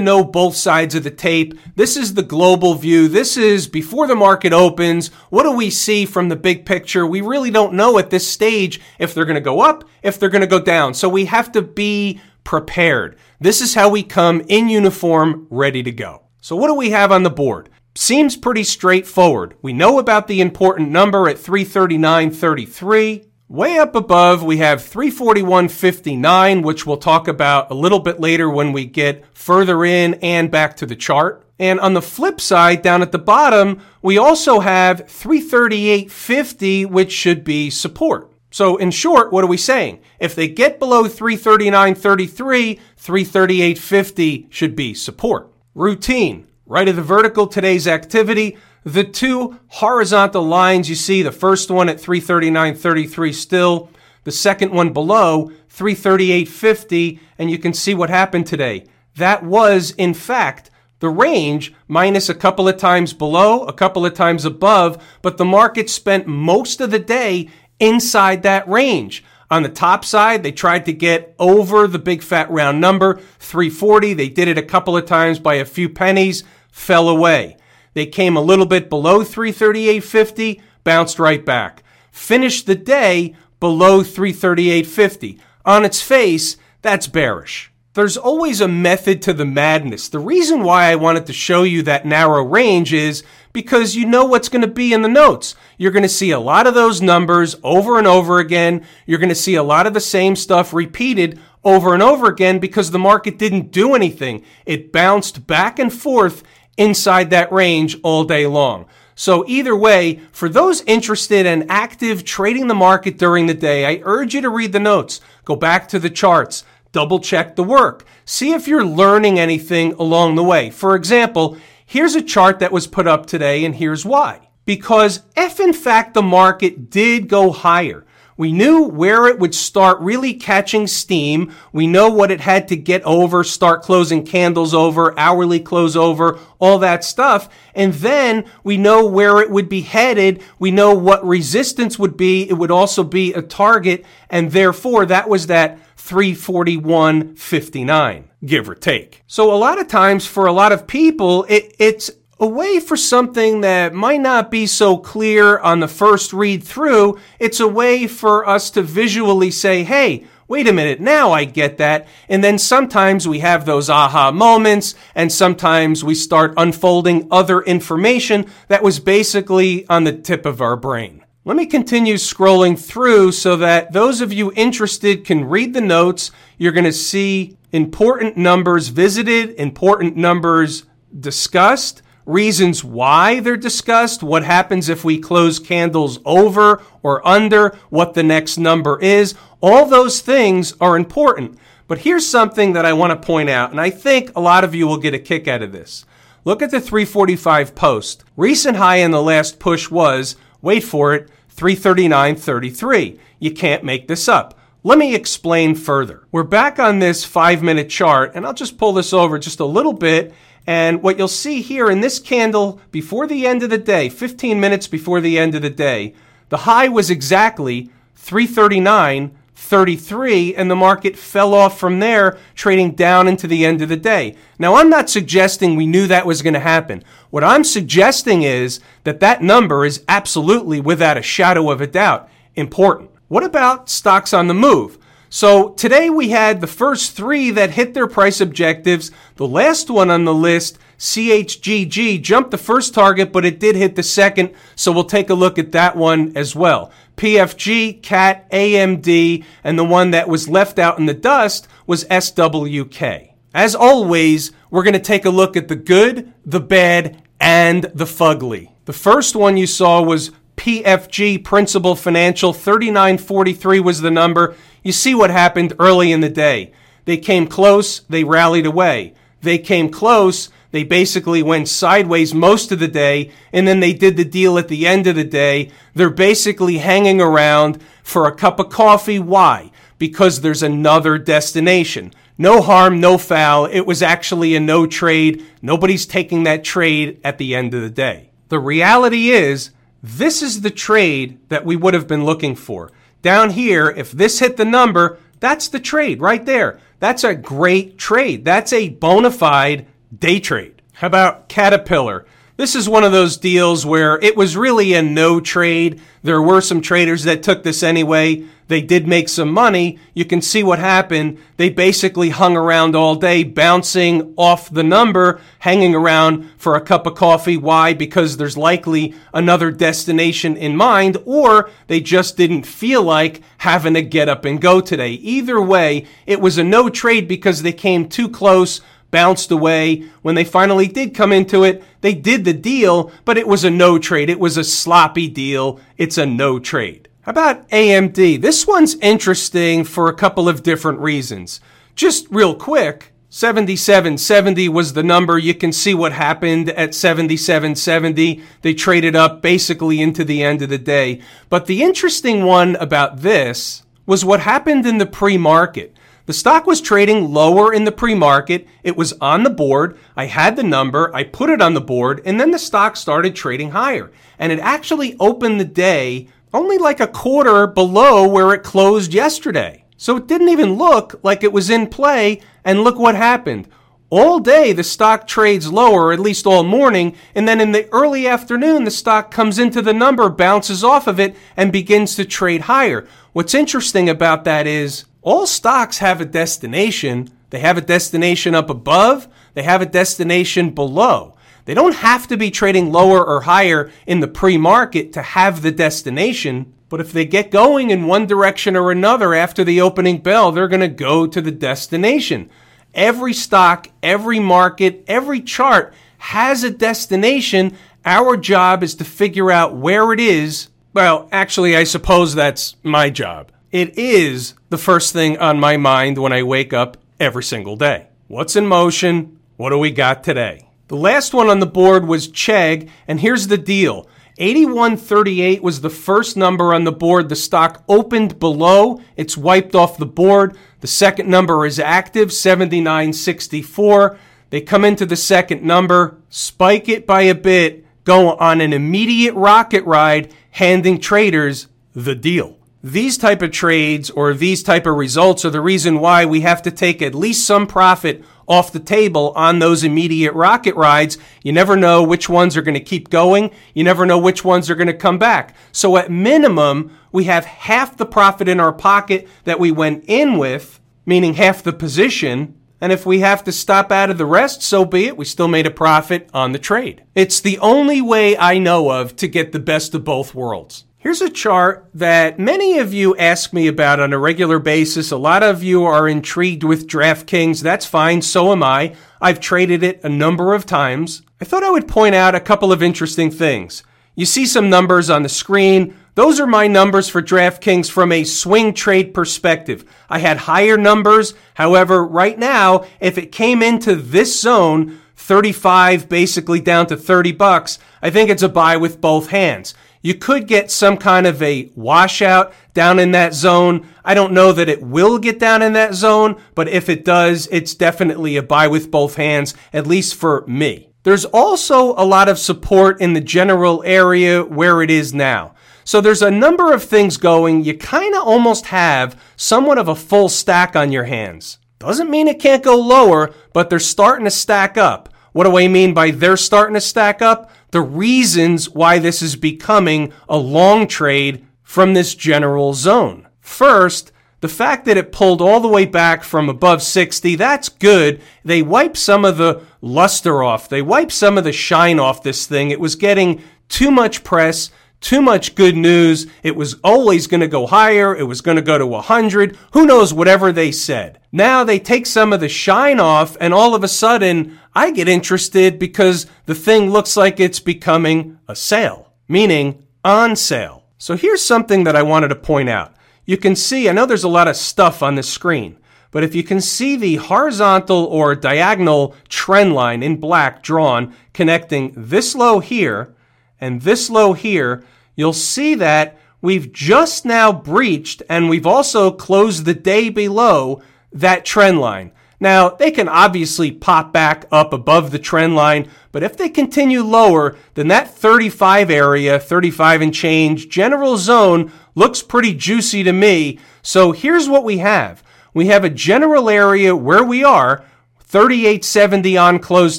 know 0.00 0.24
both 0.24 0.56
sides 0.56 0.96
of 0.96 1.04
the 1.04 1.10
tape. 1.12 1.56
This 1.76 1.96
is 1.96 2.14
the 2.14 2.24
global 2.24 2.74
view. 2.74 3.06
This 3.06 3.36
is 3.36 3.68
before 3.68 4.08
the 4.08 4.16
market 4.16 4.52
opens. 4.52 5.08
What 5.30 5.44
do 5.44 5.52
we 5.52 5.70
see 5.70 6.04
from 6.04 6.28
the 6.28 6.34
big 6.34 6.66
picture? 6.66 7.06
We 7.06 7.20
really 7.20 7.52
don't 7.52 7.74
know 7.74 7.96
at 7.98 8.10
this 8.10 8.28
stage 8.28 8.80
if 8.98 9.14
they're 9.14 9.24
going 9.24 9.36
to 9.36 9.40
go 9.40 9.60
up, 9.60 9.84
if 10.02 10.18
they're 10.18 10.28
going 10.28 10.40
to 10.40 10.48
go 10.48 10.60
down. 10.60 10.94
So 10.94 11.08
we 11.08 11.26
have 11.26 11.52
to 11.52 11.62
be 11.62 12.20
prepared. 12.42 13.16
This 13.40 13.60
is 13.60 13.74
how 13.74 13.88
we 13.88 14.02
come 14.02 14.40
in 14.48 14.68
uniform, 14.68 15.46
ready 15.48 15.84
to 15.84 15.92
go. 15.92 16.24
So 16.40 16.56
what 16.56 16.66
do 16.66 16.74
we 16.74 16.90
have 16.90 17.12
on 17.12 17.22
the 17.22 17.30
board? 17.30 17.68
Seems 17.94 18.36
pretty 18.36 18.64
straightforward. 18.64 19.54
We 19.62 19.72
know 19.72 20.00
about 20.00 20.26
the 20.26 20.40
important 20.40 20.90
number 20.90 21.28
at 21.28 21.36
339.33. 21.36 23.27
Way 23.50 23.78
up 23.78 23.94
above, 23.94 24.42
we 24.42 24.58
have 24.58 24.80
341.59, 24.80 26.62
which 26.62 26.84
we'll 26.84 26.98
talk 26.98 27.26
about 27.28 27.70
a 27.70 27.74
little 27.74 28.00
bit 28.00 28.20
later 28.20 28.50
when 28.50 28.74
we 28.74 28.84
get 28.84 29.24
further 29.32 29.86
in 29.86 30.14
and 30.16 30.50
back 30.50 30.76
to 30.76 30.84
the 30.84 30.94
chart. 30.94 31.46
And 31.58 31.80
on 31.80 31.94
the 31.94 32.02
flip 32.02 32.42
side, 32.42 32.82
down 32.82 33.00
at 33.00 33.10
the 33.10 33.18
bottom, 33.18 33.80
we 34.02 34.18
also 34.18 34.60
have 34.60 35.06
338.50, 35.06 36.90
which 36.90 37.10
should 37.10 37.42
be 37.42 37.70
support. 37.70 38.30
So 38.50 38.76
in 38.76 38.90
short, 38.90 39.32
what 39.32 39.44
are 39.44 39.48
we 39.48 39.56
saying? 39.56 40.00
If 40.20 40.34
they 40.34 40.48
get 40.48 40.78
below 40.78 41.04
339.33, 41.04 42.78
338.50 43.00 44.52
should 44.52 44.76
be 44.76 44.92
support. 44.92 45.50
Routine. 45.74 46.48
Right 46.66 46.86
of 46.86 46.96
the 46.96 47.02
vertical, 47.02 47.46
today's 47.46 47.88
activity, 47.88 48.58
the 48.84 49.04
two 49.04 49.58
horizontal 49.68 50.42
lines 50.42 50.88
you 50.88 50.94
see, 50.94 51.22
the 51.22 51.32
first 51.32 51.70
one 51.70 51.88
at 51.88 51.98
339.33 51.98 53.34
still, 53.34 53.90
the 54.24 54.32
second 54.32 54.72
one 54.72 54.92
below 54.92 55.50
338.50, 55.74 57.20
and 57.38 57.50
you 57.50 57.58
can 57.58 57.72
see 57.72 57.94
what 57.94 58.10
happened 58.10 58.46
today. 58.46 58.84
That 59.16 59.44
was, 59.44 59.92
in 59.92 60.14
fact, 60.14 60.70
the 61.00 61.08
range 61.08 61.72
minus 61.86 62.28
a 62.28 62.34
couple 62.34 62.68
of 62.68 62.76
times 62.76 63.12
below, 63.12 63.64
a 63.64 63.72
couple 63.72 64.04
of 64.04 64.14
times 64.14 64.44
above, 64.44 65.02
but 65.22 65.36
the 65.36 65.44
market 65.44 65.88
spent 65.88 66.26
most 66.26 66.80
of 66.80 66.90
the 66.90 66.98
day 66.98 67.48
inside 67.78 68.42
that 68.42 68.68
range. 68.68 69.22
On 69.50 69.62
the 69.62 69.68
top 69.68 70.04
side, 70.04 70.42
they 70.42 70.52
tried 70.52 70.84
to 70.86 70.92
get 70.92 71.34
over 71.38 71.86
the 71.86 71.98
big 71.98 72.22
fat 72.22 72.50
round 72.50 72.80
number, 72.80 73.20
340. 73.38 74.14
They 74.14 74.28
did 74.28 74.48
it 74.48 74.58
a 74.58 74.62
couple 74.62 74.96
of 74.96 75.06
times 75.06 75.38
by 75.38 75.54
a 75.54 75.64
few 75.64 75.88
pennies, 75.88 76.44
fell 76.70 77.08
away. 77.08 77.56
They 77.94 78.06
came 78.06 78.36
a 78.36 78.42
little 78.42 78.66
bit 78.66 78.88
below 78.88 79.20
338.50, 79.20 80.60
bounced 80.84 81.18
right 81.18 81.44
back. 81.44 81.82
Finished 82.10 82.66
the 82.66 82.74
day 82.74 83.34
below 83.60 84.02
338.50. 84.02 85.38
On 85.64 85.84
its 85.84 86.00
face, 86.00 86.56
that's 86.82 87.06
bearish. 87.06 87.70
There's 87.94 88.16
always 88.16 88.60
a 88.60 88.68
method 88.68 89.22
to 89.22 89.32
the 89.32 89.44
madness. 89.44 90.08
The 90.08 90.20
reason 90.20 90.62
why 90.62 90.84
I 90.84 90.94
wanted 90.94 91.26
to 91.26 91.32
show 91.32 91.64
you 91.64 91.82
that 91.82 92.06
narrow 92.06 92.44
range 92.44 92.92
is 92.92 93.24
because 93.52 93.96
you 93.96 94.06
know 94.06 94.24
what's 94.24 94.48
going 94.48 94.62
to 94.62 94.68
be 94.68 94.92
in 94.92 95.02
the 95.02 95.08
notes. 95.08 95.56
You're 95.78 95.90
going 95.90 96.04
to 96.04 96.08
see 96.08 96.30
a 96.30 96.38
lot 96.38 96.68
of 96.68 96.74
those 96.74 97.02
numbers 97.02 97.56
over 97.64 97.98
and 97.98 98.06
over 98.06 98.38
again. 98.38 98.86
You're 99.04 99.18
going 99.18 99.30
to 99.30 99.34
see 99.34 99.56
a 99.56 99.64
lot 99.64 99.88
of 99.88 99.94
the 99.94 100.00
same 100.00 100.36
stuff 100.36 100.72
repeated 100.72 101.40
over 101.64 101.92
and 101.92 102.02
over 102.02 102.26
again 102.28 102.60
because 102.60 102.92
the 102.92 103.00
market 103.00 103.36
didn't 103.36 103.72
do 103.72 103.94
anything. 103.94 104.44
It 104.64 104.92
bounced 104.92 105.46
back 105.48 105.80
and 105.80 105.92
forth 105.92 106.44
inside 106.78 107.30
that 107.30 107.52
range 107.52 107.98
all 108.02 108.24
day 108.24 108.46
long. 108.46 108.86
So 109.14 109.44
either 109.48 109.74
way, 109.74 110.20
for 110.30 110.48
those 110.48 110.82
interested 110.82 111.44
and 111.44 111.68
active 111.68 112.24
trading 112.24 112.68
the 112.68 112.74
market 112.74 113.18
during 113.18 113.46
the 113.46 113.54
day, 113.54 113.84
I 113.84 114.00
urge 114.04 114.32
you 114.32 114.40
to 114.42 114.48
read 114.48 114.72
the 114.72 114.78
notes, 114.78 115.20
go 115.44 115.56
back 115.56 115.88
to 115.88 115.98
the 115.98 116.08
charts, 116.08 116.64
double 116.92 117.18
check 117.18 117.56
the 117.56 117.64
work, 117.64 118.04
see 118.24 118.52
if 118.52 118.68
you're 118.68 118.84
learning 118.84 119.38
anything 119.38 119.92
along 119.94 120.36
the 120.36 120.44
way. 120.44 120.70
For 120.70 120.94
example, 120.94 121.58
here's 121.84 122.14
a 122.14 122.22
chart 122.22 122.60
that 122.60 122.70
was 122.70 122.86
put 122.86 123.08
up 123.08 123.26
today 123.26 123.64
and 123.64 123.74
here's 123.74 124.04
why. 124.04 124.48
Because 124.64 125.22
if 125.36 125.58
in 125.58 125.72
fact 125.72 126.14
the 126.14 126.22
market 126.22 126.88
did 126.88 127.28
go 127.28 127.50
higher, 127.50 128.06
we 128.38 128.52
knew 128.52 128.84
where 128.84 129.26
it 129.26 129.38
would 129.40 129.54
start 129.54 130.00
really 130.00 130.32
catching 130.32 130.86
steam. 130.86 131.52
We 131.72 131.88
know 131.88 132.08
what 132.08 132.30
it 132.30 132.40
had 132.40 132.68
to 132.68 132.76
get 132.76 133.02
over, 133.02 133.42
start 133.42 133.82
closing 133.82 134.24
candles 134.24 134.72
over, 134.72 135.18
hourly 135.18 135.58
close 135.58 135.96
over, 135.96 136.38
all 136.60 136.78
that 136.78 137.02
stuff. 137.02 137.48
And 137.74 137.94
then 137.94 138.44
we 138.62 138.76
know 138.76 139.04
where 139.04 139.40
it 139.40 139.50
would 139.50 139.68
be 139.68 139.80
headed. 139.80 140.40
We 140.58 140.70
know 140.70 140.94
what 140.94 141.26
resistance 141.26 141.98
would 141.98 142.16
be. 142.16 142.48
It 142.48 142.54
would 142.54 142.70
also 142.70 143.02
be 143.02 143.34
a 143.34 143.42
target. 143.42 144.06
And 144.30 144.52
therefore 144.52 145.04
that 145.06 145.28
was 145.28 145.48
that 145.48 145.80
341.59, 145.96 148.24
give 148.46 148.68
or 148.68 148.76
take. 148.76 149.24
So 149.26 149.52
a 149.52 149.58
lot 149.58 149.80
of 149.80 149.88
times 149.88 150.26
for 150.26 150.46
a 150.46 150.52
lot 150.52 150.70
of 150.70 150.86
people, 150.86 151.44
it, 151.48 151.74
it's 151.78 152.12
a 152.40 152.46
way 152.46 152.78
for 152.78 152.96
something 152.96 153.62
that 153.62 153.92
might 153.92 154.20
not 154.20 154.50
be 154.50 154.66
so 154.66 154.96
clear 154.96 155.58
on 155.58 155.80
the 155.80 155.88
first 155.88 156.32
read 156.32 156.62
through. 156.62 157.18
It's 157.38 157.58
a 157.58 157.66
way 157.66 158.06
for 158.06 158.48
us 158.48 158.70
to 158.70 158.82
visually 158.82 159.50
say, 159.50 159.82
hey, 159.82 160.24
wait 160.46 160.68
a 160.68 160.72
minute, 160.72 161.00
now 161.00 161.32
I 161.32 161.44
get 161.44 161.78
that. 161.78 162.06
And 162.28 162.42
then 162.42 162.58
sometimes 162.58 163.26
we 163.26 163.40
have 163.40 163.66
those 163.66 163.90
aha 163.90 164.30
moments, 164.30 164.94
and 165.14 165.32
sometimes 165.32 166.04
we 166.04 166.14
start 166.14 166.54
unfolding 166.56 167.26
other 167.30 167.60
information 167.62 168.46
that 168.68 168.82
was 168.82 169.00
basically 169.00 169.86
on 169.88 170.04
the 170.04 170.12
tip 170.12 170.46
of 170.46 170.60
our 170.60 170.76
brain. 170.76 171.24
Let 171.44 171.56
me 171.56 171.66
continue 171.66 172.14
scrolling 172.14 172.78
through 172.78 173.32
so 173.32 173.56
that 173.56 173.92
those 173.92 174.20
of 174.20 174.32
you 174.32 174.52
interested 174.54 175.24
can 175.24 175.46
read 175.46 175.74
the 175.74 175.80
notes. 175.80 176.30
You're 176.56 176.72
going 176.72 176.84
to 176.84 176.92
see 176.92 177.56
important 177.72 178.36
numbers 178.36 178.88
visited, 178.88 179.50
important 179.52 180.16
numbers 180.16 180.84
discussed 181.18 182.02
reasons 182.28 182.84
why 182.84 183.40
they're 183.40 183.56
discussed, 183.56 184.22
what 184.22 184.44
happens 184.44 184.88
if 184.88 185.02
we 185.02 185.18
close 185.18 185.58
candles 185.58 186.18
over 186.26 186.82
or 187.02 187.26
under, 187.26 187.70
what 187.88 188.12
the 188.12 188.22
next 188.22 188.58
number 188.58 189.00
is. 189.00 189.34
All 189.62 189.86
those 189.86 190.20
things 190.20 190.74
are 190.80 190.96
important. 190.96 191.58
But 191.86 192.00
here's 192.00 192.28
something 192.28 192.74
that 192.74 192.84
I 192.84 192.92
want 192.92 193.10
to 193.10 193.26
point 193.26 193.48
out, 193.48 193.70
and 193.70 193.80
I 193.80 193.88
think 193.88 194.30
a 194.36 194.40
lot 194.40 194.62
of 194.62 194.74
you 194.74 194.86
will 194.86 194.98
get 194.98 195.14
a 195.14 195.18
kick 195.18 195.48
out 195.48 195.62
of 195.62 195.72
this. 195.72 196.04
Look 196.44 196.60
at 196.60 196.70
the 196.70 196.82
345 196.82 197.74
post. 197.74 198.24
Recent 198.36 198.76
high 198.76 198.96
in 198.96 199.10
the 199.10 199.22
last 199.22 199.58
push 199.58 199.90
was, 199.90 200.36
wait 200.60 200.84
for 200.84 201.14
it, 201.14 201.30
339.33. 201.56 203.18
You 203.38 203.52
can't 203.52 203.84
make 203.84 204.06
this 204.06 204.28
up. 204.28 204.58
Let 204.84 204.98
me 204.98 205.14
explain 205.14 205.74
further. 205.74 206.26
We're 206.30 206.44
back 206.44 206.78
on 206.78 206.98
this 206.98 207.24
five 207.24 207.62
minute 207.62 207.88
chart, 207.88 208.32
and 208.34 208.46
I'll 208.46 208.54
just 208.54 208.78
pull 208.78 208.92
this 208.92 209.12
over 209.12 209.38
just 209.38 209.60
a 209.60 209.64
little 209.64 209.92
bit 209.92 210.34
and 210.68 211.02
what 211.02 211.16
you'll 211.16 211.28
see 211.28 211.62
here 211.62 211.90
in 211.90 212.02
this 212.02 212.18
candle 212.18 212.78
before 212.90 213.26
the 213.26 213.46
end 213.46 213.62
of 213.62 213.70
the 213.70 213.78
day, 213.78 214.10
15 214.10 214.60
minutes 214.60 214.86
before 214.86 215.18
the 215.18 215.38
end 215.38 215.54
of 215.54 215.62
the 215.62 215.70
day, 215.70 216.12
the 216.50 216.58
high 216.58 216.88
was 216.88 217.08
exactly 217.08 217.90
339.33 218.18 220.54
and 220.58 220.70
the 220.70 220.76
market 220.76 221.16
fell 221.16 221.54
off 221.54 221.80
from 221.80 222.00
there, 222.00 222.36
trading 222.54 222.90
down 222.90 223.26
into 223.26 223.46
the 223.46 223.64
end 223.64 223.80
of 223.80 223.88
the 223.88 223.96
day. 223.96 224.36
Now, 224.58 224.74
I'm 224.74 224.90
not 224.90 225.08
suggesting 225.08 225.74
we 225.74 225.86
knew 225.86 226.06
that 226.06 226.26
was 226.26 226.42
going 226.42 226.52
to 226.52 226.60
happen. 226.60 227.02
What 227.30 227.44
I'm 227.44 227.64
suggesting 227.64 228.42
is 228.42 228.80
that 229.04 229.20
that 229.20 229.42
number 229.42 229.86
is 229.86 230.04
absolutely, 230.06 230.82
without 230.82 231.16
a 231.16 231.22
shadow 231.22 231.70
of 231.70 231.80
a 231.80 231.86
doubt, 231.86 232.28
important. 232.56 233.08
What 233.28 233.42
about 233.42 233.88
stocks 233.88 234.34
on 234.34 234.48
the 234.48 234.54
move? 234.54 234.98
So 235.30 235.70
today 235.70 236.08
we 236.08 236.30
had 236.30 236.60
the 236.60 236.66
first 236.66 237.12
three 237.12 237.50
that 237.50 237.70
hit 237.70 237.92
their 237.92 238.06
price 238.06 238.40
objectives. 238.40 239.10
The 239.36 239.46
last 239.46 239.90
one 239.90 240.10
on 240.10 240.24
the 240.24 240.34
list, 240.34 240.78
CHGG, 240.98 242.22
jumped 242.22 242.50
the 242.50 242.58
first 242.58 242.94
target, 242.94 243.30
but 243.30 243.44
it 243.44 243.60
did 243.60 243.76
hit 243.76 243.94
the 243.94 244.02
second. 244.02 244.54
So 244.74 244.90
we'll 244.90 245.04
take 245.04 245.28
a 245.28 245.34
look 245.34 245.58
at 245.58 245.72
that 245.72 245.96
one 245.96 246.32
as 246.34 246.56
well. 246.56 246.90
PFG, 247.16 248.02
CAT, 248.02 248.50
AMD, 248.50 249.44
and 249.64 249.78
the 249.78 249.84
one 249.84 250.12
that 250.12 250.28
was 250.28 250.48
left 250.48 250.78
out 250.78 250.98
in 250.98 251.06
the 251.06 251.14
dust 251.14 251.68
was 251.86 252.04
SWK. 252.06 253.32
As 253.52 253.74
always, 253.74 254.52
we're 254.70 254.82
going 254.82 254.94
to 254.94 255.00
take 255.00 255.24
a 255.24 255.30
look 255.30 255.56
at 255.56 255.68
the 255.68 255.76
good, 255.76 256.32
the 256.46 256.60
bad, 256.60 257.22
and 257.40 257.84
the 257.94 258.04
fugly. 258.04 258.70
The 258.86 258.92
first 258.92 259.36
one 259.36 259.56
you 259.56 259.66
saw 259.66 260.00
was 260.00 260.30
PFG 260.56 261.44
Principal 261.44 261.94
Financial, 261.94 262.52
3943 262.52 263.80
was 263.80 264.00
the 264.00 264.10
number. 264.10 264.56
You 264.82 264.92
see 264.92 265.14
what 265.14 265.30
happened 265.30 265.74
early 265.78 266.12
in 266.12 266.20
the 266.20 266.28
day. 266.28 266.72
They 267.04 267.16
came 267.16 267.46
close, 267.46 268.00
they 268.00 268.24
rallied 268.24 268.66
away. 268.66 269.14
They 269.40 269.58
came 269.58 269.90
close, 269.90 270.50
they 270.70 270.84
basically 270.84 271.42
went 271.42 271.68
sideways 271.68 272.34
most 272.34 272.70
of 272.72 272.78
the 272.78 272.88
day, 272.88 273.30
and 273.52 273.66
then 273.66 273.80
they 273.80 273.92
did 273.92 274.16
the 274.16 274.24
deal 274.24 274.58
at 274.58 274.68
the 274.68 274.86
end 274.86 275.06
of 275.06 275.16
the 275.16 275.24
day. 275.24 275.70
They're 275.94 276.10
basically 276.10 276.78
hanging 276.78 277.20
around 277.20 277.82
for 278.02 278.26
a 278.26 278.34
cup 278.34 278.60
of 278.60 278.68
coffee. 278.68 279.18
Why? 279.18 279.70
Because 279.98 280.40
there's 280.40 280.62
another 280.62 281.16
destination. 281.16 282.12
No 282.36 282.60
harm, 282.60 283.00
no 283.00 283.18
foul. 283.18 283.66
It 283.66 283.80
was 283.80 284.02
actually 284.02 284.54
a 284.54 284.60
no 284.60 284.86
trade. 284.86 285.44
Nobody's 285.62 286.06
taking 286.06 286.44
that 286.44 286.64
trade 286.64 287.20
at 287.24 287.38
the 287.38 287.54
end 287.54 287.74
of 287.74 287.82
the 287.82 287.90
day. 287.90 288.30
The 288.48 288.60
reality 288.60 289.30
is, 289.30 289.70
this 290.02 290.42
is 290.42 290.60
the 290.60 290.70
trade 290.70 291.38
that 291.48 291.64
we 291.64 291.76
would 291.76 291.94
have 291.94 292.06
been 292.06 292.24
looking 292.24 292.54
for. 292.54 292.92
Down 293.22 293.50
here, 293.50 293.88
if 293.90 294.12
this 294.12 294.38
hit 294.38 294.56
the 294.56 294.64
number, 294.64 295.18
that's 295.40 295.68
the 295.68 295.80
trade 295.80 296.20
right 296.20 296.44
there. 296.44 296.80
that's 297.00 297.24
a 297.24 297.34
great 297.34 297.96
trade. 297.98 298.44
That's 298.44 298.72
a 298.72 298.88
bona 298.88 299.30
fide 299.30 299.86
day 300.16 300.40
trade. 300.40 300.82
How 300.94 301.06
about 301.06 301.48
Caterpillar? 301.48 302.26
This 302.58 302.74
is 302.74 302.88
one 302.88 303.04
of 303.04 303.12
those 303.12 303.36
deals 303.36 303.86
where 303.86 304.18
it 304.18 304.36
was 304.36 304.56
really 304.56 304.92
a 304.92 305.00
no 305.00 305.38
trade. 305.38 306.00
There 306.24 306.42
were 306.42 306.60
some 306.60 306.80
traders 306.80 307.22
that 307.22 307.40
took 307.40 307.62
this 307.62 307.84
anyway. 307.84 308.46
They 308.66 308.80
did 308.80 309.06
make 309.06 309.28
some 309.28 309.52
money. 309.52 310.00
You 310.12 310.24
can 310.24 310.42
see 310.42 310.64
what 310.64 310.80
happened. 310.80 311.38
They 311.56 311.70
basically 311.70 312.30
hung 312.30 312.56
around 312.56 312.96
all 312.96 313.14
day, 313.14 313.44
bouncing 313.44 314.34
off 314.36 314.68
the 314.68 314.82
number, 314.82 315.40
hanging 315.60 315.94
around 315.94 316.50
for 316.58 316.74
a 316.74 316.80
cup 316.80 317.06
of 317.06 317.14
coffee. 317.14 317.56
Why? 317.56 317.94
Because 317.94 318.36
there's 318.36 318.56
likely 318.56 319.14
another 319.32 319.70
destination 319.70 320.56
in 320.56 320.76
mind, 320.76 321.16
or 321.26 321.70
they 321.86 322.00
just 322.00 322.36
didn't 322.36 322.64
feel 322.64 323.04
like 323.04 323.40
having 323.58 323.94
to 323.94 324.02
get 324.02 324.28
up 324.28 324.44
and 324.44 324.60
go 324.60 324.80
today. 324.80 325.12
Either 325.12 325.62
way, 325.62 326.06
it 326.26 326.40
was 326.40 326.58
a 326.58 326.64
no 326.64 326.90
trade 326.90 327.28
because 327.28 327.62
they 327.62 327.72
came 327.72 328.08
too 328.08 328.28
close 328.28 328.80
bounced 329.10 329.50
away. 329.50 330.04
When 330.22 330.34
they 330.34 330.44
finally 330.44 330.86
did 330.86 331.14
come 331.14 331.32
into 331.32 331.64
it, 331.64 331.82
they 332.00 332.14
did 332.14 332.44
the 332.44 332.52
deal, 332.52 333.12
but 333.24 333.38
it 333.38 333.48
was 333.48 333.64
a 333.64 333.70
no 333.70 333.98
trade. 333.98 334.30
It 334.30 334.40
was 334.40 334.56
a 334.56 334.64
sloppy 334.64 335.28
deal. 335.28 335.80
It's 335.96 336.18
a 336.18 336.26
no 336.26 336.58
trade. 336.58 337.08
How 337.22 337.30
about 337.30 337.68
AMD? 337.68 338.40
This 338.40 338.66
one's 338.66 338.94
interesting 338.96 339.84
for 339.84 340.08
a 340.08 340.14
couple 340.14 340.48
of 340.48 340.62
different 340.62 341.00
reasons. 341.00 341.60
Just 341.94 342.26
real 342.30 342.54
quick, 342.54 343.12
7770 343.30 344.70
was 344.70 344.94
the 344.94 345.02
number. 345.02 345.38
You 345.38 345.52
can 345.52 345.70
see 345.70 345.92
what 345.92 346.12
happened 346.12 346.70
at 346.70 346.94
7770. 346.94 348.42
They 348.62 348.72
traded 348.72 349.14
up 349.14 349.42
basically 349.42 350.00
into 350.00 350.24
the 350.24 350.42
end 350.42 350.62
of 350.62 350.70
the 350.70 350.78
day. 350.78 351.20
But 351.50 351.66
the 351.66 351.82
interesting 351.82 352.44
one 352.44 352.76
about 352.76 353.18
this 353.18 353.82
was 354.06 354.24
what 354.24 354.40
happened 354.40 354.86
in 354.86 354.96
the 354.96 355.04
pre-market. 355.04 355.94
The 356.28 356.34
stock 356.34 356.66
was 356.66 356.82
trading 356.82 357.32
lower 357.32 357.72
in 357.72 357.84
the 357.84 357.90
pre-market. 357.90 358.68
It 358.82 358.98
was 358.98 359.14
on 359.14 359.44
the 359.44 359.50
board. 359.50 359.96
I 360.14 360.26
had 360.26 360.56
the 360.56 360.62
number. 360.62 361.10
I 361.16 361.24
put 361.24 361.48
it 361.48 361.62
on 361.62 361.72
the 361.72 361.80
board 361.80 362.20
and 362.26 362.38
then 362.38 362.50
the 362.50 362.58
stock 362.58 362.98
started 362.98 363.34
trading 363.34 363.70
higher. 363.70 364.12
And 364.38 364.52
it 364.52 364.58
actually 364.58 365.16
opened 365.18 365.58
the 365.58 365.64
day 365.64 366.28
only 366.52 366.76
like 366.76 367.00
a 367.00 367.06
quarter 367.06 367.66
below 367.66 368.28
where 368.28 368.52
it 368.52 368.62
closed 368.62 369.14
yesterday. 369.14 369.86
So 369.96 370.18
it 370.18 370.26
didn't 370.26 370.50
even 370.50 370.74
look 370.74 371.18
like 371.22 371.42
it 371.42 371.52
was 371.54 371.70
in 371.70 371.86
play. 371.86 372.42
And 372.62 372.84
look 372.84 372.98
what 372.98 373.14
happened. 373.14 373.66
All 374.10 374.38
day, 374.38 374.74
the 374.74 374.84
stock 374.84 375.26
trades 375.26 375.72
lower, 375.72 376.12
at 376.12 376.20
least 376.20 376.46
all 376.46 376.62
morning, 376.62 377.14
and 377.34 377.48
then 377.48 377.60
in 377.60 377.72
the 377.72 377.88
early 377.90 378.26
afternoon, 378.26 378.84
the 378.84 378.90
stock 378.90 379.30
comes 379.30 379.58
into 379.58 379.82
the 379.82 379.92
number, 379.92 380.30
bounces 380.30 380.82
off 380.82 381.06
of 381.06 381.20
it, 381.20 381.36
and 381.58 381.70
begins 381.70 382.16
to 382.16 382.24
trade 382.24 382.62
higher. 382.62 383.06
What's 383.34 383.52
interesting 383.54 384.08
about 384.08 384.44
that 384.44 384.66
is 384.66 385.04
all 385.28 385.46
stocks 385.46 385.98
have 385.98 386.22
a 386.22 386.24
destination. 386.24 387.28
They 387.50 387.58
have 387.58 387.76
a 387.76 387.82
destination 387.82 388.54
up 388.54 388.70
above, 388.70 389.28
they 389.52 389.62
have 389.62 389.82
a 389.82 389.86
destination 389.86 390.70
below. 390.70 391.34
They 391.66 391.74
don't 391.74 391.96
have 391.96 392.26
to 392.28 392.38
be 392.38 392.50
trading 392.50 392.90
lower 392.92 393.22
or 393.22 393.42
higher 393.42 393.90
in 394.06 394.20
the 394.20 394.26
pre 394.26 394.56
market 394.56 395.12
to 395.12 395.20
have 395.20 395.60
the 395.60 395.70
destination. 395.70 396.72
But 396.88 397.00
if 397.00 397.12
they 397.12 397.26
get 397.26 397.50
going 397.50 397.90
in 397.90 398.06
one 398.06 398.24
direction 398.24 398.74
or 398.74 398.90
another 398.90 399.34
after 399.34 399.64
the 399.64 399.82
opening 399.82 400.22
bell, 400.22 400.50
they're 400.50 400.66
going 400.66 400.80
to 400.80 400.88
go 400.88 401.26
to 401.26 401.42
the 401.42 401.50
destination. 401.50 402.48
Every 402.94 403.34
stock, 403.34 403.88
every 404.02 404.40
market, 404.40 405.04
every 405.06 405.42
chart 405.42 405.92
has 406.16 406.64
a 406.64 406.70
destination. 406.70 407.76
Our 408.06 408.38
job 408.38 408.82
is 408.82 408.94
to 408.94 409.04
figure 409.04 409.50
out 409.50 409.76
where 409.76 410.10
it 410.14 410.20
is. 410.20 410.68
Well, 410.94 411.28
actually, 411.30 411.76
I 411.76 411.84
suppose 411.84 412.34
that's 412.34 412.76
my 412.82 413.10
job. 413.10 413.52
It 413.70 413.98
is 413.98 414.54
the 414.70 414.78
first 414.78 415.12
thing 415.12 415.36
on 415.36 415.60
my 415.60 415.76
mind 415.76 416.16
when 416.16 416.32
I 416.32 416.42
wake 416.42 416.72
up 416.72 416.96
every 417.20 417.42
single 417.42 417.76
day. 417.76 418.06
What's 418.26 418.56
in 418.56 418.66
motion? 418.66 419.38
What 419.58 419.70
do 419.70 419.78
we 419.78 419.90
got 419.90 420.24
today? 420.24 420.70
The 420.86 420.96
last 420.96 421.34
one 421.34 421.50
on 421.50 421.60
the 421.60 421.66
board 421.66 422.06
was 422.06 422.28
Chegg, 422.28 422.88
and 423.06 423.20
here's 423.20 423.48
the 423.48 423.58
deal. 423.58 424.08
8138 424.38 425.62
was 425.62 425.82
the 425.82 425.90
first 425.90 426.34
number 426.34 426.72
on 426.72 426.84
the 426.84 426.92
board. 426.92 427.28
The 427.28 427.36
stock 427.36 427.84
opened 427.90 428.38
below. 428.38 429.02
It's 429.16 429.36
wiped 429.36 429.74
off 429.74 429.98
the 429.98 430.06
board. 430.06 430.56
The 430.80 430.86
second 430.86 431.28
number 431.28 431.66
is 431.66 431.78
active, 431.78 432.32
7964. 432.32 434.18
They 434.48 434.62
come 434.62 434.86
into 434.86 435.04
the 435.04 435.16
second 435.16 435.62
number, 435.62 436.16
spike 436.30 436.88
it 436.88 437.06
by 437.06 437.22
a 437.22 437.34
bit, 437.34 437.84
go 438.04 438.34
on 438.36 438.62
an 438.62 438.72
immediate 438.72 439.34
rocket 439.34 439.84
ride, 439.84 440.32
handing 440.52 440.98
traders 441.00 441.66
the 441.94 442.14
deal. 442.14 442.57
These 442.82 443.18
type 443.18 443.42
of 443.42 443.50
trades 443.50 444.08
or 444.08 444.32
these 444.34 444.62
type 444.62 444.86
of 444.86 444.94
results 444.94 445.44
are 445.44 445.50
the 445.50 445.60
reason 445.60 445.98
why 445.98 446.24
we 446.24 446.42
have 446.42 446.62
to 446.62 446.70
take 446.70 447.02
at 447.02 447.12
least 447.12 447.44
some 447.44 447.66
profit 447.66 448.24
off 448.46 448.72
the 448.72 448.78
table 448.78 449.32
on 449.34 449.58
those 449.58 449.82
immediate 449.82 450.32
rocket 450.32 450.76
rides. 450.76 451.18
You 451.42 451.52
never 451.52 451.74
know 451.76 452.04
which 452.04 452.28
ones 452.28 452.56
are 452.56 452.62
going 452.62 452.74
to 452.74 452.80
keep 452.80 453.10
going. 453.10 453.50
You 453.74 453.82
never 453.82 454.06
know 454.06 454.18
which 454.18 454.44
ones 454.44 454.70
are 454.70 454.76
going 454.76 454.86
to 454.86 454.94
come 454.94 455.18
back. 455.18 455.56
So 455.72 455.96
at 455.96 456.08
minimum, 456.08 456.96
we 457.10 457.24
have 457.24 457.46
half 457.46 457.96
the 457.96 458.06
profit 458.06 458.48
in 458.48 458.60
our 458.60 458.72
pocket 458.72 459.26
that 459.42 459.58
we 459.58 459.72
went 459.72 460.04
in 460.06 460.38
with, 460.38 460.78
meaning 461.04 461.34
half 461.34 461.64
the 461.64 461.72
position. 461.72 462.54
And 462.80 462.92
if 462.92 463.04
we 463.04 463.18
have 463.18 463.42
to 463.42 463.52
stop 463.52 463.90
out 463.90 464.08
of 464.08 464.18
the 464.18 464.24
rest, 464.24 464.62
so 464.62 464.84
be 464.84 465.06
it. 465.06 465.16
We 465.16 465.24
still 465.24 465.48
made 465.48 465.66
a 465.66 465.72
profit 465.72 466.30
on 466.32 466.52
the 466.52 466.60
trade. 466.60 467.02
It's 467.16 467.40
the 467.40 467.58
only 467.58 468.00
way 468.00 468.38
I 468.38 468.58
know 468.58 468.92
of 468.92 469.16
to 469.16 469.26
get 469.26 469.50
the 469.50 469.58
best 469.58 469.96
of 469.96 470.04
both 470.04 470.32
worlds. 470.32 470.84
Here's 471.08 471.22
a 471.22 471.30
chart 471.30 471.88
that 471.94 472.38
many 472.38 472.80
of 472.80 472.92
you 472.92 473.16
ask 473.16 473.54
me 473.54 473.66
about 473.66 473.98
on 473.98 474.12
a 474.12 474.18
regular 474.18 474.58
basis. 474.58 475.10
A 475.10 475.16
lot 475.16 475.42
of 475.42 475.62
you 475.62 475.84
are 475.84 476.06
intrigued 476.06 476.62
with 476.62 476.86
DraftKings. 476.86 477.62
That's 477.62 477.86
fine. 477.86 478.20
So 478.20 478.52
am 478.52 478.62
I. 478.62 478.94
I've 479.18 479.40
traded 479.40 479.82
it 479.82 480.04
a 480.04 480.10
number 480.10 480.52
of 480.52 480.66
times. 480.66 481.22
I 481.40 481.46
thought 481.46 481.64
I 481.64 481.70
would 481.70 481.88
point 481.88 482.14
out 482.14 482.34
a 482.34 482.40
couple 482.40 482.72
of 482.72 482.82
interesting 482.82 483.30
things. 483.30 483.82
You 484.16 484.26
see 484.26 484.44
some 484.44 484.68
numbers 484.68 485.08
on 485.08 485.22
the 485.22 485.30
screen. 485.30 485.96
Those 486.14 486.38
are 486.40 486.46
my 486.46 486.66
numbers 486.66 487.08
for 487.08 487.22
DraftKings 487.22 487.90
from 487.90 488.12
a 488.12 488.24
swing 488.24 488.74
trade 488.74 489.14
perspective. 489.14 489.86
I 490.10 490.18
had 490.18 490.36
higher 490.36 490.76
numbers. 490.76 491.32
However, 491.54 492.04
right 492.04 492.38
now, 492.38 492.84
if 493.00 493.16
it 493.16 493.32
came 493.32 493.62
into 493.62 493.96
this 493.96 494.38
zone, 494.38 494.98
35 495.16 496.08
basically 496.10 496.60
down 496.60 496.86
to 496.86 496.98
30 496.98 497.32
bucks, 497.32 497.78
I 498.02 498.10
think 498.10 498.28
it's 498.28 498.42
a 498.42 498.48
buy 498.48 498.76
with 498.76 499.00
both 499.00 499.30
hands. 499.30 499.74
You 500.08 500.14
could 500.14 500.46
get 500.46 500.70
some 500.70 500.96
kind 500.96 501.26
of 501.26 501.42
a 501.42 501.70
washout 501.74 502.54
down 502.72 502.98
in 502.98 503.10
that 503.10 503.34
zone. 503.34 503.86
I 504.02 504.14
don't 504.14 504.32
know 504.32 504.52
that 504.52 504.70
it 504.70 504.82
will 504.82 505.18
get 505.18 505.38
down 505.38 505.60
in 505.60 505.74
that 505.74 505.92
zone, 505.92 506.40
but 506.54 506.66
if 506.66 506.88
it 506.88 507.04
does, 507.04 507.46
it's 507.52 507.74
definitely 507.74 508.38
a 508.38 508.42
buy 508.42 508.68
with 508.68 508.90
both 508.90 509.16
hands, 509.16 509.52
at 509.70 509.86
least 509.86 510.14
for 510.14 510.46
me. 510.46 510.88
There's 511.02 511.26
also 511.26 511.92
a 511.92 512.08
lot 512.08 512.30
of 512.30 512.38
support 512.38 513.02
in 513.02 513.12
the 513.12 513.20
general 513.20 513.82
area 513.84 514.42
where 514.42 514.80
it 514.80 514.90
is 514.90 515.12
now. 515.12 515.54
So 515.84 516.00
there's 516.00 516.22
a 516.22 516.30
number 516.30 516.72
of 516.72 516.82
things 516.82 517.18
going. 517.18 517.64
You 517.64 517.76
kind 517.76 518.14
of 518.14 518.26
almost 518.26 518.68
have 518.68 519.20
somewhat 519.36 519.76
of 519.76 519.88
a 519.88 519.94
full 519.94 520.30
stack 520.30 520.74
on 520.74 520.90
your 520.90 521.04
hands. 521.04 521.58
Doesn't 521.78 522.08
mean 522.08 522.28
it 522.28 522.40
can't 522.40 522.64
go 522.64 522.80
lower, 522.80 523.34
but 523.52 523.68
they're 523.68 523.78
starting 523.78 524.24
to 524.24 524.30
stack 524.30 524.78
up. 524.78 525.10
What 525.32 525.44
do 525.44 525.58
I 525.58 525.68
mean 525.68 525.92
by 525.92 526.12
they're 526.12 526.38
starting 526.38 526.74
to 526.74 526.80
stack 526.80 527.20
up? 527.20 527.50
The 527.70 527.80
reasons 527.80 528.70
why 528.70 528.98
this 528.98 529.22
is 529.22 529.36
becoming 529.36 530.12
a 530.28 530.38
long 530.38 530.86
trade 530.86 531.46
from 531.62 531.94
this 531.94 532.14
general 532.14 532.72
zone. 532.72 533.28
First, 533.40 534.12
the 534.40 534.48
fact 534.48 534.84
that 534.84 534.96
it 534.96 535.12
pulled 535.12 535.42
all 535.42 535.60
the 535.60 535.68
way 535.68 535.84
back 535.84 536.22
from 536.22 536.48
above 536.48 536.82
60, 536.82 537.34
that's 537.34 537.68
good. 537.68 538.22
They 538.44 538.62
wiped 538.62 538.96
some 538.96 539.24
of 539.24 539.36
the 539.36 539.62
luster 539.80 540.42
off. 540.42 540.68
They 540.68 540.80
wiped 540.80 541.12
some 541.12 541.36
of 541.36 541.44
the 541.44 541.52
shine 541.52 541.98
off 541.98 542.22
this 542.22 542.46
thing. 542.46 542.70
It 542.70 542.80
was 542.80 542.94
getting 542.94 543.42
too 543.68 543.90
much 543.90 544.24
press, 544.24 544.70
too 545.00 545.22
much 545.22 545.54
good 545.54 545.76
news. 545.76 546.26
It 546.42 546.56
was 546.56 546.74
always 546.82 547.26
going 547.26 547.40
to 547.40 547.48
go 547.48 547.66
higher. 547.66 548.16
It 548.16 548.24
was 548.24 548.40
going 548.40 548.56
to 548.56 548.62
go 548.62 548.78
to 548.78 548.86
100. 548.86 549.56
Who 549.72 549.86
knows, 549.86 550.12
whatever 550.12 550.52
they 550.52 550.72
said. 550.72 551.20
Now 551.30 551.64
they 551.64 551.78
take 551.78 552.06
some 552.06 552.32
of 552.32 552.40
the 552.40 552.48
shine 552.48 553.00
off, 553.00 553.36
and 553.40 553.52
all 553.54 553.74
of 553.74 553.84
a 553.84 553.88
sudden, 553.88 554.58
I 554.74 554.90
get 554.90 555.08
interested 555.08 555.78
because 555.78 556.26
the 556.46 556.54
thing 556.54 556.90
looks 556.90 557.16
like 557.16 557.38
it's 557.38 557.60
becoming 557.60 558.38
a 558.48 558.56
sale, 558.56 559.12
meaning 559.28 559.82
on 560.04 560.36
sale. 560.36 560.84
So 560.98 561.16
here's 561.16 561.44
something 561.44 561.84
that 561.84 561.96
I 561.96 562.02
wanted 562.02 562.28
to 562.28 562.34
point 562.34 562.68
out. 562.68 562.94
You 563.24 563.36
can 563.36 563.54
see, 563.54 563.88
I 563.88 563.92
know 563.92 564.06
there's 564.06 564.24
a 564.24 564.28
lot 564.28 564.48
of 564.48 564.56
stuff 564.56 565.02
on 565.02 565.14
the 565.14 565.22
screen, 565.22 565.78
but 566.10 566.24
if 566.24 566.34
you 566.34 566.42
can 566.42 566.60
see 566.60 566.96
the 566.96 567.16
horizontal 567.16 568.04
or 568.06 568.34
diagonal 568.34 569.14
trend 569.28 569.74
line 569.74 570.02
in 570.02 570.16
black 570.16 570.62
drawn 570.62 571.14
connecting 571.34 571.92
this 571.94 572.34
low 572.34 572.60
here 572.60 573.14
and 573.60 573.82
this 573.82 574.08
low 574.10 574.32
here, 574.32 574.84
you'll 575.16 575.32
see 575.32 575.74
that 575.76 576.18
we've 576.40 576.72
just 576.72 577.24
now 577.24 577.52
breached 577.52 578.22
and 578.28 578.48
we've 578.48 578.66
also 578.66 579.10
closed 579.10 579.64
the 579.64 579.74
day 579.74 580.08
below 580.08 580.82
that 581.12 581.44
trend 581.44 581.80
line. 581.80 582.12
Now, 582.40 582.68
they 582.68 582.92
can 582.92 583.08
obviously 583.08 583.72
pop 583.72 584.12
back 584.12 584.46
up 584.52 584.72
above 584.72 585.10
the 585.10 585.18
trend 585.18 585.56
line, 585.56 585.88
but 586.12 586.22
if 586.22 586.36
they 586.36 586.48
continue 586.48 587.02
lower, 587.02 587.56
then 587.74 587.88
that 587.88 588.14
35 588.14 588.90
area, 588.90 589.40
35 589.40 590.02
and 590.02 590.14
change 590.14 590.68
general 590.68 591.16
zone 591.16 591.72
looks 591.96 592.22
pretty 592.22 592.54
juicy 592.54 593.02
to 593.02 593.12
me. 593.12 593.58
So 593.82 594.12
here's 594.12 594.48
what 594.48 594.62
we 594.62 594.78
have. 594.78 595.24
We 595.52 595.66
have 595.66 595.82
a 595.82 595.90
general 595.90 596.48
area 596.48 596.94
where 596.94 597.24
we 597.24 597.42
are, 597.42 597.84
3870 598.20 599.36
on 599.36 599.58
close 599.58 599.98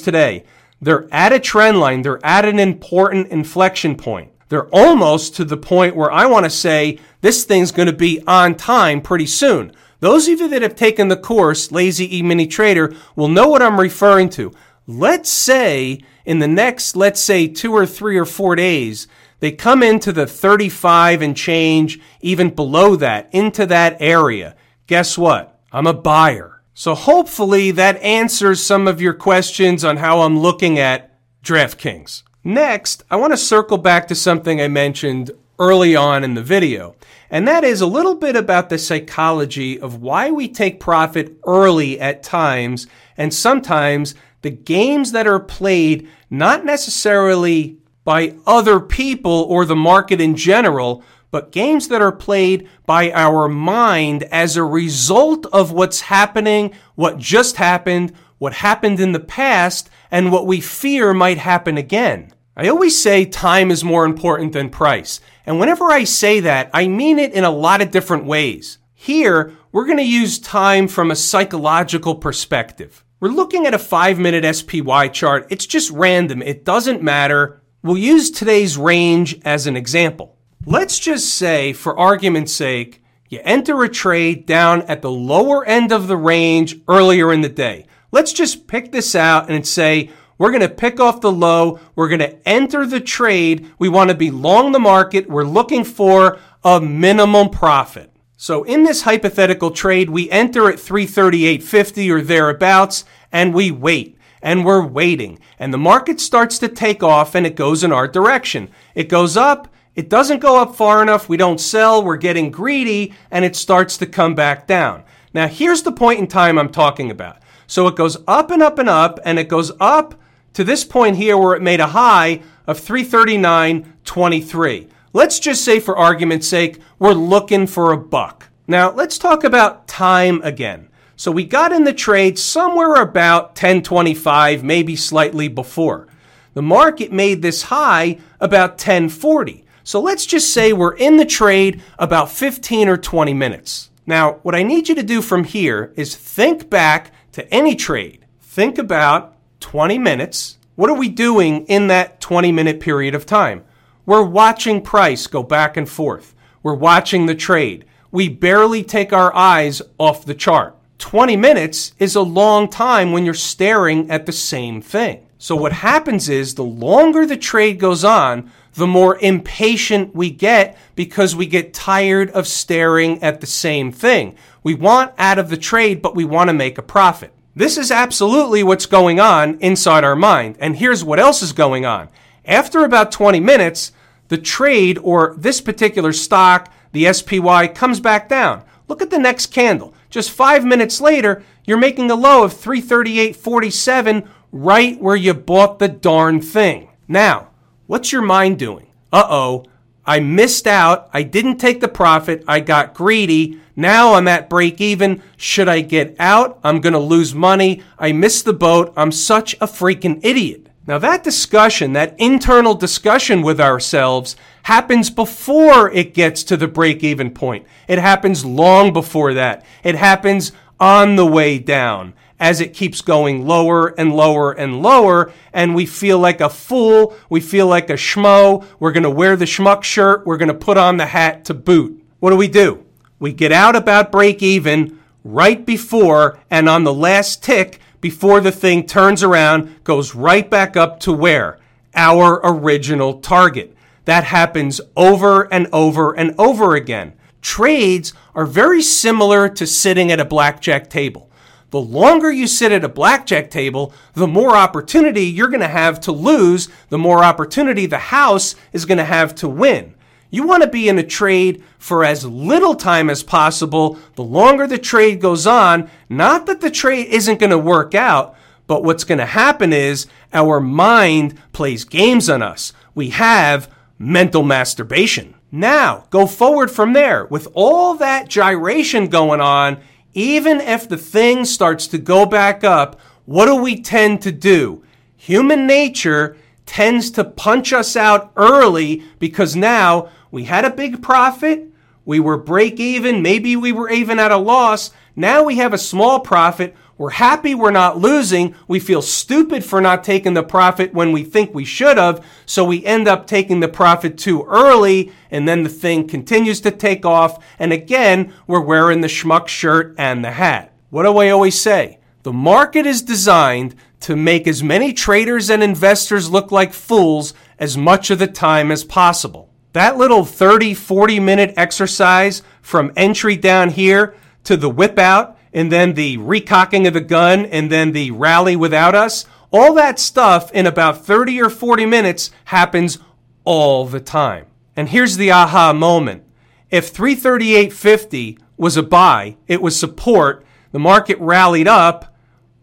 today. 0.00 0.44
They're 0.80 1.06
at 1.12 1.32
a 1.32 1.38
trend 1.38 1.78
line. 1.80 2.02
They're 2.02 2.24
at 2.24 2.44
an 2.44 2.58
important 2.58 3.28
inflection 3.28 3.96
point. 3.96 4.32
They're 4.48 4.68
almost 4.74 5.36
to 5.36 5.44
the 5.44 5.56
point 5.56 5.94
where 5.94 6.10
I 6.10 6.26
want 6.26 6.44
to 6.44 6.50
say 6.50 6.98
this 7.20 7.44
thing's 7.44 7.70
going 7.70 7.86
to 7.86 7.92
be 7.92 8.22
on 8.26 8.56
time 8.56 9.00
pretty 9.00 9.26
soon. 9.26 9.72
Those 10.00 10.26
of 10.28 10.40
you 10.40 10.48
that 10.48 10.62
have 10.62 10.74
taken 10.74 11.08
the 11.08 11.16
course, 11.16 11.70
Lazy 11.70 12.16
E 12.16 12.22
Mini 12.22 12.46
Trader, 12.46 12.94
will 13.14 13.28
know 13.28 13.48
what 13.48 13.62
I'm 13.62 13.78
referring 13.78 14.30
to. 14.30 14.52
Let's 14.86 15.30
say 15.30 16.00
in 16.24 16.38
the 16.38 16.48
next, 16.48 16.96
let's 16.96 17.20
say 17.20 17.46
two 17.46 17.72
or 17.72 17.86
three 17.86 18.16
or 18.16 18.24
four 18.24 18.56
days, 18.56 19.06
they 19.40 19.52
come 19.52 19.82
into 19.82 20.12
the 20.12 20.26
35 20.26 21.22
and 21.22 21.36
change, 21.36 22.00
even 22.20 22.50
below 22.50 22.96
that, 22.96 23.28
into 23.32 23.66
that 23.66 23.96
area. 24.00 24.56
Guess 24.86 25.16
what? 25.16 25.60
I'm 25.72 25.86
a 25.86 25.94
buyer. 25.94 26.59
So 26.80 26.94
hopefully 26.94 27.72
that 27.72 28.00
answers 28.00 28.62
some 28.62 28.88
of 28.88 29.02
your 29.02 29.12
questions 29.12 29.84
on 29.84 29.98
how 29.98 30.22
I'm 30.22 30.38
looking 30.38 30.78
at 30.78 31.14
DraftKings. 31.44 32.22
Next, 32.42 33.04
I 33.10 33.16
want 33.16 33.34
to 33.34 33.36
circle 33.36 33.76
back 33.76 34.08
to 34.08 34.14
something 34.14 34.62
I 34.62 34.68
mentioned 34.68 35.30
early 35.58 35.94
on 35.94 36.24
in 36.24 36.32
the 36.32 36.42
video. 36.42 36.96
And 37.28 37.46
that 37.46 37.64
is 37.64 37.82
a 37.82 37.86
little 37.86 38.14
bit 38.14 38.34
about 38.34 38.70
the 38.70 38.78
psychology 38.78 39.78
of 39.78 40.00
why 40.00 40.30
we 40.30 40.48
take 40.48 40.80
profit 40.80 41.36
early 41.46 42.00
at 42.00 42.22
times 42.22 42.86
and 43.18 43.34
sometimes 43.34 44.14
the 44.40 44.48
games 44.48 45.12
that 45.12 45.26
are 45.26 45.38
played 45.38 46.08
not 46.30 46.64
necessarily 46.64 47.76
by 48.04 48.36
other 48.46 48.80
people 48.80 49.44
or 49.50 49.66
the 49.66 49.76
market 49.76 50.18
in 50.18 50.34
general, 50.34 51.04
but 51.30 51.52
games 51.52 51.88
that 51.88 52.02
are 52.02 52.12
played 52.12 52.68
by 52.86 53.12
our 53.12 53.48
mind 53.48 54.24
as 54.24 54.56
a 54.56 54.64
result 54.64 55.46
of 55.46 55.72
what's 55.72 56.02
happening, 56.02 56.72
what 56.94 57.18
just 57.18 57.56
happened, 57.56 58.12
what 58.38 58.54
happened 58.54 59.00
in 59.00 59.12
the 59.12 59.20
past, 59.20 59.90
and 60.10 60.32
what 60.32 60.46
we 60.46 60.60
fear 60.60 61.14
might 61.14 61.38
happen 61.38 61.76
again. 61.76 62.32
I 62.56 62.68
always 62.68 63.00
say 63.00 63.24
time 63.24 63.70
is 63.70 63.84
more 63.84 64.04
important 64.04 64.52
than 64.52 64.70
price. 64.70 65.20
And 65.46 65.60
whenever 65.60 65.84
I 65.90 66.04
say 66.04 66.40
that, 66.40 66.70
I 66.74 66.88
mean 66.88 67.18
it 67.18 67.32
in 67.32 67.44
a 67.44 67.50
lot 67.50 67.80
of 67.80 67.90
different 67.90 68.24
ways. 68.24 68.78
Here, 68.92 69.52
we're 69.72 69.86
going 69.86 69.98
to 69.98 70.04
use 70.04 70.38
time 70.38 70.88
from 70.88 71.10
a 71.10 71.16
psychological 71.16 72.16
perspective. 72.16 73.04
We're 73.20 73.28
looking 73.28 73.66
at 73.66 73.74
a 73.74 73.78
five 73.78 74.18
minute 74.18 74.54
SPY 74.54 75.08
chart. 75.08 75.46
It's 75.50 75.66
just 75.66 75.90
random. 75.90 76.42
It 76.42 76.64
doesn't 76.64 77.02
matter. 77.02 77.62
We'll 77.82 77.98
use 77.98 78.30
today's 78.30 78.76
range 78.76 79.40
as 79.44 79.66
an 79.66 79.76
example. 79.76 80.36
Let's 80.66 80.98
just 80.98 81.34
say, 81.36 81.72
for 81.72 81.98
argument's 81.98 82.52
sake, 82.52 83.02
you 83.30 83.40
enter 83.44 83.82
a 83.82 83.88
trade 83.88 84.44
down 84.44 84.82
at 84.82 85.00
the 85.00 85.10
lower 85.10 85.64
end 85.64 85.90
of 85.90 86.06
the 86.06 86.18
range 86.18 86.76
earlier 86.86 87.32
in 87.32 87.40
the 87.40 87.48
day. 87.48 87.86
Let's 88.12 88.34
just 88.34 88.66
pick 88.66 88.92
this 88.92 89.14
out 89.14 89.50
and 89.50 89.66
say, 89.66 90.10
we're 90.36 90.50
going 90.50 90.60
to 90.60 90.68
pick 90.68 91.00
off 91.00 91.22
the 91.22 91.32
low. 91.32 91.80
We're 91.94 92.08
going 92.08 92.20
to 92.20 92.46
enter 92.46 92.84
the 92.84 93.00
trade. 93.00 93.70
We 93.78 93.88
want 93.88 94.10
to 94.10 94.16
be 94.16 94.30
long 94.30 94.72
the 94.72 94.78
market. 94.78 95.30
We're 95.30 95.44
looking 95.44 95.82
for 95.82 96.38
a 96.62 96.78
minimum 96.78 97.48
profit. 97.48 98.12
So 98.36 98.62
in 98.64 98.84
this 98.84 99.02
hypothetical 99.02 99.70
trade, 99.70 100.10
we 100.10 100.30
enter 100.30 100.68
at 100.68 100.76
338.50 100.76 102.10
or 102.10 102.20
thereabouts 102.20 103.06
and 103.32 103.54
we 103.54 103.70
wait 103.70 104.18
and 104.42 104.66
we're 104.66 104.86
waiting 104.86 105.38
and 105.58 105.72
the 105.72 105.78
market 105.78 106.20
starts 106.20 106.58
to 106.58 106.68
take 106.68 107.02
off 107.02 107.34
and 107.34 107.46
it 107.46 107.56
goes 107.56 107.82
in 107.82 107.92
our 107.92 108.08
direction. 108.08 108.68
It 108.94 109.08
goes 109.08 109.38
up 109.38 109.68
it 109.94 110.08
doesn't 110.08 110.40
go 110.40 110.60
up 110.60 110.74
far 110.76 111.02
enough. 111.02 111.28
We 111.28 111.36
don't 111.36 111.60
sell. 111.60 112.02
We're 112.02 112.16
getting 112.16 112.50
greedy 112.50 113.12
and 113.30 113.44
it 113.44 113.54
starts 113.56 113.98
to 113.98 114.06
come 114.06 114.34
back 114.34 114.66
down. 114.66 115.02
Now, 115.34 115.48
here's 115.48 115.82
the 115.82 115.92
point 115.92 116.20
in 116.20 116.26
time 116.26 116.58
I'm 116.58 116.70
talking 116.70 117.10
about. 117.10 117.36
So 117.66 117.86
it 117.86 117.96
goes 117.96 118.16
up 118.26 118.50
and 118.50 118.62
up 118.62 118.78
and 118.78 118.88
up 118.88 119.20
and 119.24 119.38
it 119.38 119.48
goes 119.48 119.70
up 119.80 120.14
to 120.54 120.64
this 120.64 120.84
point 120.84 121.16
here 121.16 121.38
where 121.38 121.54
it 121.54 121.62
made 121.62 121.80
a 121.80 121.88
high 121.88 122.40
of 122.66 122.80
339.23. 122.80 124.88
Let's 125.12 125.40
just 125.40 125.64
say 125.64 125.80
for 125.80 125.96
argument's 125.96 126.46
sake, 126.48 126.78
we're 126.98 127.12
looking 127.12 127.66
for 127.66 127.92
a 127.92 127.96
buck. 127.96 128.48
Now, 128.66 128.92
let's 128.92 129.16
talk 129.18 129.44
about 129.44 129.88
time 129.88 130.42
again. 130.42 130.88
So 131.16 131.32
we 131.32 131.44
got 131.44 131.72
in 131.72 131.84
the 131.84 131.92
trade 131.92 132.38
somewhere 132.38 132.94
about 132.94 133.48
1025, 133.48 134.64
maybe 134.64 134.96
slightly 134.96 135.48
before. 135.48 136.08
The 136.54 136.62
market 136.62 137.12
made 137.12 137.42
this 137.42 137.64
high 137.64 138.18
about 138.40 138.70
1040. 138.70 139.66
So 139.90 140.00
let's 140.00 140.24
just 140.24 140.54
say 140.54 140.72
we're 140.72 140.94
in 140.94 141.16
the 141.16 141.24
trade 141.24 141.82
about 141.98 142.30
15 142.30 142.88
or 142.88 142.96
20 142.96 143.34
minutes. 143.34 143.90
Now, 144.06 144.34
what 144.44 144.54
I 144.54 144.62
need 144.62 144.88
you 144.88 144.94
to 144.94 145.02
do 145.02 145.20
from 145.20 145.42
here 145.42 145.92
is 145.96 146.14
think 146.14 146.70
back 146.70 147.10
to 147.32 147.52
any 147.52 147.74
trade. 147.74 148.24
Think 148.40 148.78
about 148.78 149.34
20 149.58 149.98
minutes. 149.98 150.58
What 150.76 150.90
are 150.90 150.96
we 150.96 151.08
doing 151.08 151.66
in 151.66 151.88
that 151.88 152.20
20 152.20 152.52
minute 152.52 152.78
period 152.78 153.16
of 153.16 153.26
time? 153.26 153.64
We're 154.06 154.22
watching 154.22 154.80
price 154.80 155.26
go 155.26 155.42
back 155.42 155.76
and 155.76 155.88
forth. 155.88 156.36
We're 156.62 156.74
watching 156.74 157.26
the 157.26 157.34
trade. 157.34 157.84
We 158.12 158.28
barely 158.28 158.84
take 158.84 159.12
our 159.12 159.34
eyes 159.34 159.82
off 159.98 160.24
the 160.24 160.34
chart. 160.34 160.76
20 160.98 161.34
minutes 161.34 161.94
is 161.98 162.14
a 162.14 162.22
long 162.22 162.68
time 162.68 163.10
when 163.10 163.24
you're 163.24 163.34
staring 163.34 164.08
at 164.08 164.26
the 164.26 164.32
same 164.32 164.80
thing. 164.80 165.26
So 165.42 165.56
what 165.56 165.72
happens 165.72 166.28
is 166.28 166.54
the 166.54 166.62
longer 166.62 167.24
the 167.24 167.36
trade 167.36 167.80
goes 167.80 168.04
on, 168.04 168.52
the 168.80 168.86
more 168.86 169.18
impatient 169.18 170.14
we 170.14 170.30
get 170.30 170.76
because 170.96 171.36
we 171.36 171.44
get 171.44 171.74
tired 171.74 172.30
of 172.30 172.46
staring 172.46 173.22
at 173.22 173.42
the 173.42 173.46
same 173.46 173.92
thing. 173.92 174.34
We 174.62 174.74
want 174.74 175.12
out 175.18 175.38
of 175.38 175.50
the 175.50 175.58
trade, 175.58 176.00
but 176.00 176.16
we 176.16 176.24
want 176.24 176.48
to 176.48 176.54
make 176.54 176.78
a 176.78 176.82
profit. 176.82 177.32
This 177.54 177.76
is 177.76 177.90
absolutely 177.90 178.62
what's 178.62 178.86
going 178.86 179.20
on 179.20 179.58
inside 179.60 180.02
our 180.02 180.16
mind. 180.16 180.56
And 180.60 180.76
here's 180.76 181.04
what 181.04 181.20
else 181.20 181.42
is 181.42 181.52
going 181.52 181.84
on. 181.84 182.08
After 182.46 182.82
about 182.82 183.12
20 183.12 183.38
minutes, 183.38 183.92
the 184.28 184.38
trade 184.38 184.98
or 185.02 185.34
this 185.36 185.60
particular 185.60 186.14
stock, 186.14 186.72
the 186.92 187.12
SPY, 187.12 187.68
comes 187.68 188.00
back 188.00 188.30
down. 188.30 188.64
Look 188.88 189.02
at 189.02 189.10
the 189.10 189.18
next 189.18 189.48
candle. 189.48 189.92
Just 190.08 190.30
five 190.30 190.64
minutes 190.64 191.02
later, 191.02 191.42
you're 191.66 191.76
making 191.76 192.10
a 192.10 192.14
low 192.14 192.44
of 192.44 192.54
338.47 192.54 194.26
right 194.52 194.98
where 194.98 195.16
you 195.16 195.34
bought 195.34 195.78
the 195.78 195.88
darn 195.88 196.40
thing. 196.40 196.88
Now, 197.06 197.49
What's 197.90 198.12
your 198.12 198.22
mind 198.22 198.60
doing? 198.60 198.86
Uh 199.12 199.26
oh, 199.28 199.64
I 200.06 200.20
missed 200.20 200.68
out. 200.68 201.10
I 201.12 201.24
didn't 201.24 201.56
take 201.56 201.80
the 201.80 201.88
profit. 201.88 202.44
I 202.46 202.60
got 202.60 202.94
greedy. 202.94 203.58
Now 203.74 204.14
I'm 204.14 204.28
at 204.28 204.48
break 204.48 204.80
even. 204.80 205.24
Should 205.36 205.68
I 205.68 205.80
get 205.80 206.14
out? 206.20 206.60
I'm 206.62 206.80
going 206.80 206.92
to 206.92 207.00
lose 207.00 207.34
money. 207.34 207.82
I 207.98 208.12
missed 208.12 208.44
the 208.44 208.52
boat. 208.52 208.92
I'm 208.96 209.10
such 209.10 209.54
a 209.54 209.66
freaking 209.66 210.20
idiot. 210.22 210.68
Now, 210.86 210.98
that 210.98 211.24
discussion, 211.24 211.92
that 211.94 212.14
internal 212.16 212.76
discussion 212.76 213.42
with 213.42 213.60
ourselves, 213.60 214.36
happens 214.62 215.10
before 215.10 215.90
it 215.90 216.14
gets 216.14 216.44
to 216.44 216.56
the 216.56 216.68
break 216.68 217.02
even 217.02 217.32
point. 217.32 217.66
It 217.88 217.98
happens 217.98 218.44
long 218.44 218.92
before 218.92 219.34
that. 219.34 219.66
It 219.82 219.96
happens 219.96 220.52
on 220.78 221.16
the 221.16 221.26
way 221.26 221.58
down 221.58 222.14
as 222.40 222.60
it 222.60 222.72
keeps 222.72 223.02
going 223.02 223.46
lower 223.46 223.88
and 223.98 224.16
lower 224.16 224.50
and 224.50 224.82
lower. 224.82 225.30
And 225.52 225.74
we 225.74 225.84
feel 225.86 226.18
like 226.18 226.40
a 226.40 226.48
fool. 226.48 227.14
We 227.28 227.40
feel 227.40 227.66
like 227.66 227.90
a 227.90 227.94
schmo. 227.94 228.64
We're 228.80 228.92
going 228.92 229.04
to 229.04 229.10
wear 229.10 229.36
the 229.36 229.44
schmuck 229.44 229.84
shirt. 229.84 230.26
We're 230.26 230.38
going 230.38 230.48
to 230.48 230.54
put 230.54 230.78
on 230.78 230.96
the 230.96 231.06
hat 231.06 231.44
to 231.44 231.54
boot. 231.54 232.02
What 232.18 232.30
do 232.30 232.36
we 232.36 232.48
do? 232.48 232.84
We 233.18 233.34
get 233.34 233.52
out 233.52 233.76
about 233.76 234.10
break 234.10 234.42
even 234.42 234.98
right 235.22 235.64
before 235.64 236.40
and 236.50 236.68
on 236.68 236.84
the 236.84 236.94
last 236.94 237.44
tick 237.44 237.78
before 238.00 238.40
the 238.40 238.52
thing 238.52 238.86
turns 238.86 239.22
around, 239.22 239.84
goes 239.84 240.14
right 240.14 240.48
back 240.48 240.76
up 240.76 241.00
to 241.00 241.12
where? 241.12 241.58
Our 241.94 242.40
original 242.42 243.20
target. 243.20 243.76
That 244.06 244.24
happens 244.24 244.80
over 244.96 245.52
and 245.52 245.68
over 245.72 246.16
and 246.16 246.34
over 246.38 246.74
again. 246.74 247.12
Trades 247.42 248.14
are 248.34 248.46
very 248.46 248.82
similar 248.82 249.48
to 249.50 249.66
sitting 249.66 250.10
at 250.10 250.20
a 250.20 250.24
blackjack 250.24 250.88
table. 250.88 251.29
The 251.70 251.80
longer 251.80 252.30
you 252.30 252.46
sit 252.46 252.72
at 252.72 252.84
a 252.84 252.88
blackjack 252.88 253.50
table, 253.50 253.92
the 254.14 254.26
more 254.26 254.56
opportunity 254.56 255.22
you're 255.22 255.48
going 255.48 255.60
to 255.60 255.68
have 255.68 256.00
to 256.00 256.12
lose, 256.12 256.68
the 256.88 256.98
more 256.98 257.22
opportunity 257.22 257.86
the 257.86 257.98
house 257.98 258.56
is 258.72 258.84
going 258.84 258.98
to 258.98 259.04
have 259.04 259.34
to 259.36 259.48
win. 259.48 259.94
You 260.30 260.46
want 260.46 260.62
to 260.62 260.68
be 260.68 260.88
in 260.88 260.98
a 260.98 261.02
trade 261.02 261.62
for 261.78 262.04
as 262.04 262.24
little 262.24 262.74
time 262.74 263.10
as 263.10 263.22
possible. 263.22 263.98
The 264.14 264.22
longer 264.22 264.66
the 264.66 264.78
trade 264.78 265.20
goes 265.20 265.46
on, 265.46 265.90
not 266.08 266.46
that 266.46 266.60
the 266.60 266.70
trade 266.70 267.06
isn't 267.06 267.40
going 267.40 267.50
to 267.50 267.58
work 267.58 267.94
out, 267.94 268.36
but 268.66 268.84
what's 268.84 269.04
going 269.04 269.18
to 269.18 269.26
happen 269.26 269.72
is 269.72 270.06
our 270.32 270.60
mind 270.60 271.36
plays 271.52 271.84
games 271.84 272.30
on 272.30 272.42
us. 272.42 272.72
We 272.94 273.10
have 273.10 273.72
mental 273.98 274.42
masturbation. 274.42 275.34
Now, 275.52 276.06
go 276.10 276.26
forward 276.26 276.70
from 276.70 276.92
there. 276.92 277.26
With 277.26 277.48
all 277.54 277.94
that 277.96 278.28
gyration 278.28 279.08
going 279.08 279.40
on, 279.40 279.80
even 280.14 280.60
if 280.60 280.88
the 280.88 280.96
thing 280.96 281.44
starts 281.44 281.86
to 281.88 281.98
go 281.98 282.26
back 282.26 282.64
up, 282.64 283.00
what 283.26 283.46
do 283.46 283.54
we 283.56 283.80
tend 283.80 284.22
to 284.22 284.32
do? 284.32 284.82
Human 285.16 285.66
nature 285.66 286.36
tends 286.66 287.10
to 287.10 287.24
punch 287.24 287.72
us 287.72 287.96
out 287.96 288.32
early 288.36 289.02
because 289.18 289.54
now 289.56 290.08
we 290.30 290.44
had 290.44 290.64
a 290.64 290.70
big 290.70 291.02
profit, 291.02 291.66
we 292.04 292.18
were 292.18 292.36
break 292.36 292.80
even, 292.80 293.22
maybe 293.22 293.54
we 293.56 293.72
were 293.72 293.90
even 293.90 294.18
at 294.18 294.32
a 294.32 294.36
loss. 294.36 294.90
Now 295.20 295.42
we 295.42 295.56
have 295.56 295.74
a 295.74 295.78
small 295.78 296.20
profit. 296.20 296.74
We're 296.96 297.10
happy 297.10 297.54
we're 297.54 297.72
not 297.72 297.98
losing. 297.98 298.54
We 298.66 298.80
feel 298.80 299.02
stupid 299.02 299.62
for 299.62 299.78
not 299.78 300.02
taking 300.02 300.32
the 300.32 300.42
profit 300.42 300.94
when 300.94 301.12
we 301.12 301.24
think 301.24 301.52
we 301.52 301.66
should 301.66 301.98
have. 301.98 302.24
So 302.46 302.64
we 302.64 302.82
end 302.86 303.06
up 303.06 303.26
taking 303.26 303.60
the 303.60 303.68
profit 303.68 304.16
too 304.16 304.44
early 304.44 305.12
and 305.30 305.46
then 305.46 305.62
the 305.62 305.68
thing 305.68 306.08
continues 306.08 306.62
to 306.62 306.70
take 306.70 307.04
off. 307.04 307.44
And 307.58 307.70
again, 307.70 308.32
we're 308.46 308.62
wearing 308.62 309.02
the 309.02 309.08
schmuck 309.08 309.46
shirt 309.46 309.94
and 309.98 310.24
the 310.24 310.30
hat. 310.30 310.72
What 310.88 311.02
do 311.02 311.18
I 311.18 311.28
always 311.28 311.60
say? 311.60 311.98
The 312.22 312.32
market 312.32 312.86
is 312.86 313.02
designed 313.02 313.74
to 314.00 314.16
make 314.16 314.48
as 314.48 314.62
many 314.62 314.94
traders 314.94 315.50
and 315.50 315.62
investors 315.62 316.30
look 316.30 316.50
like 316.50 316.72
fools 316.72 317.34
as 317.58 317.76
much 317.76 318.10
of 318.10 318.18
the 318.18 318.26
time 318.26 318.70
as 318.70 318.84
possible. 318.84 319.50
That 319.74 319.98
little 319.98 320.24
30, 320.24 320.72
40 320.72 321.20
minute 321.20 321.52
exercise 321.58 322.42
from 322.62 322.90
entry 322.96 323.36
down 323.36 323.68
here 323.68 324.14
to 324.44 324.56
the 324.56 324.70
whip 324.70 324.98
out 324.98 325.36
and 325.52 325.70
then 325.70 325.94
the 325.94 326.16
recocking 326.18 326.86
of 326.86 326.94
the 326.94 327.00
gun 327.00 327.46
and 327.46 327.70
then 327.70 327.92
the 327.92 328.10
rally 328.10 328.56
without 328.56 328.94
us, 328.94 329.26
all 329.50 329.74
that 329.74 329.98
stuff 329.98 330.52
in 330.52 330.66
about 330.66 331.04
30 331.04 331.40
or 331.42 331.50
40 331.50 331.86
minutes 331.86 332.30
happens 332.46 332.98
all 333.44 333.86
the 333.86 334.00
time. 334.00 334.46
And 334.76 334.88
here's 334.88 335.16
the 335.16 335.32
aha 335.32 335.72
moment. 335.72 336.24
If 336.70 336.94
338.50 336.94 338.38
was 338.56 338.76
a 338.76 338.82
buy, 338.82 339.36
it 339.48 339.60
was 339.60 339.78
support, 339.78 340.44
the 340.70 340.78
market 340.78 341.18
rallied 341.18 341.66
up, 341.66 342.14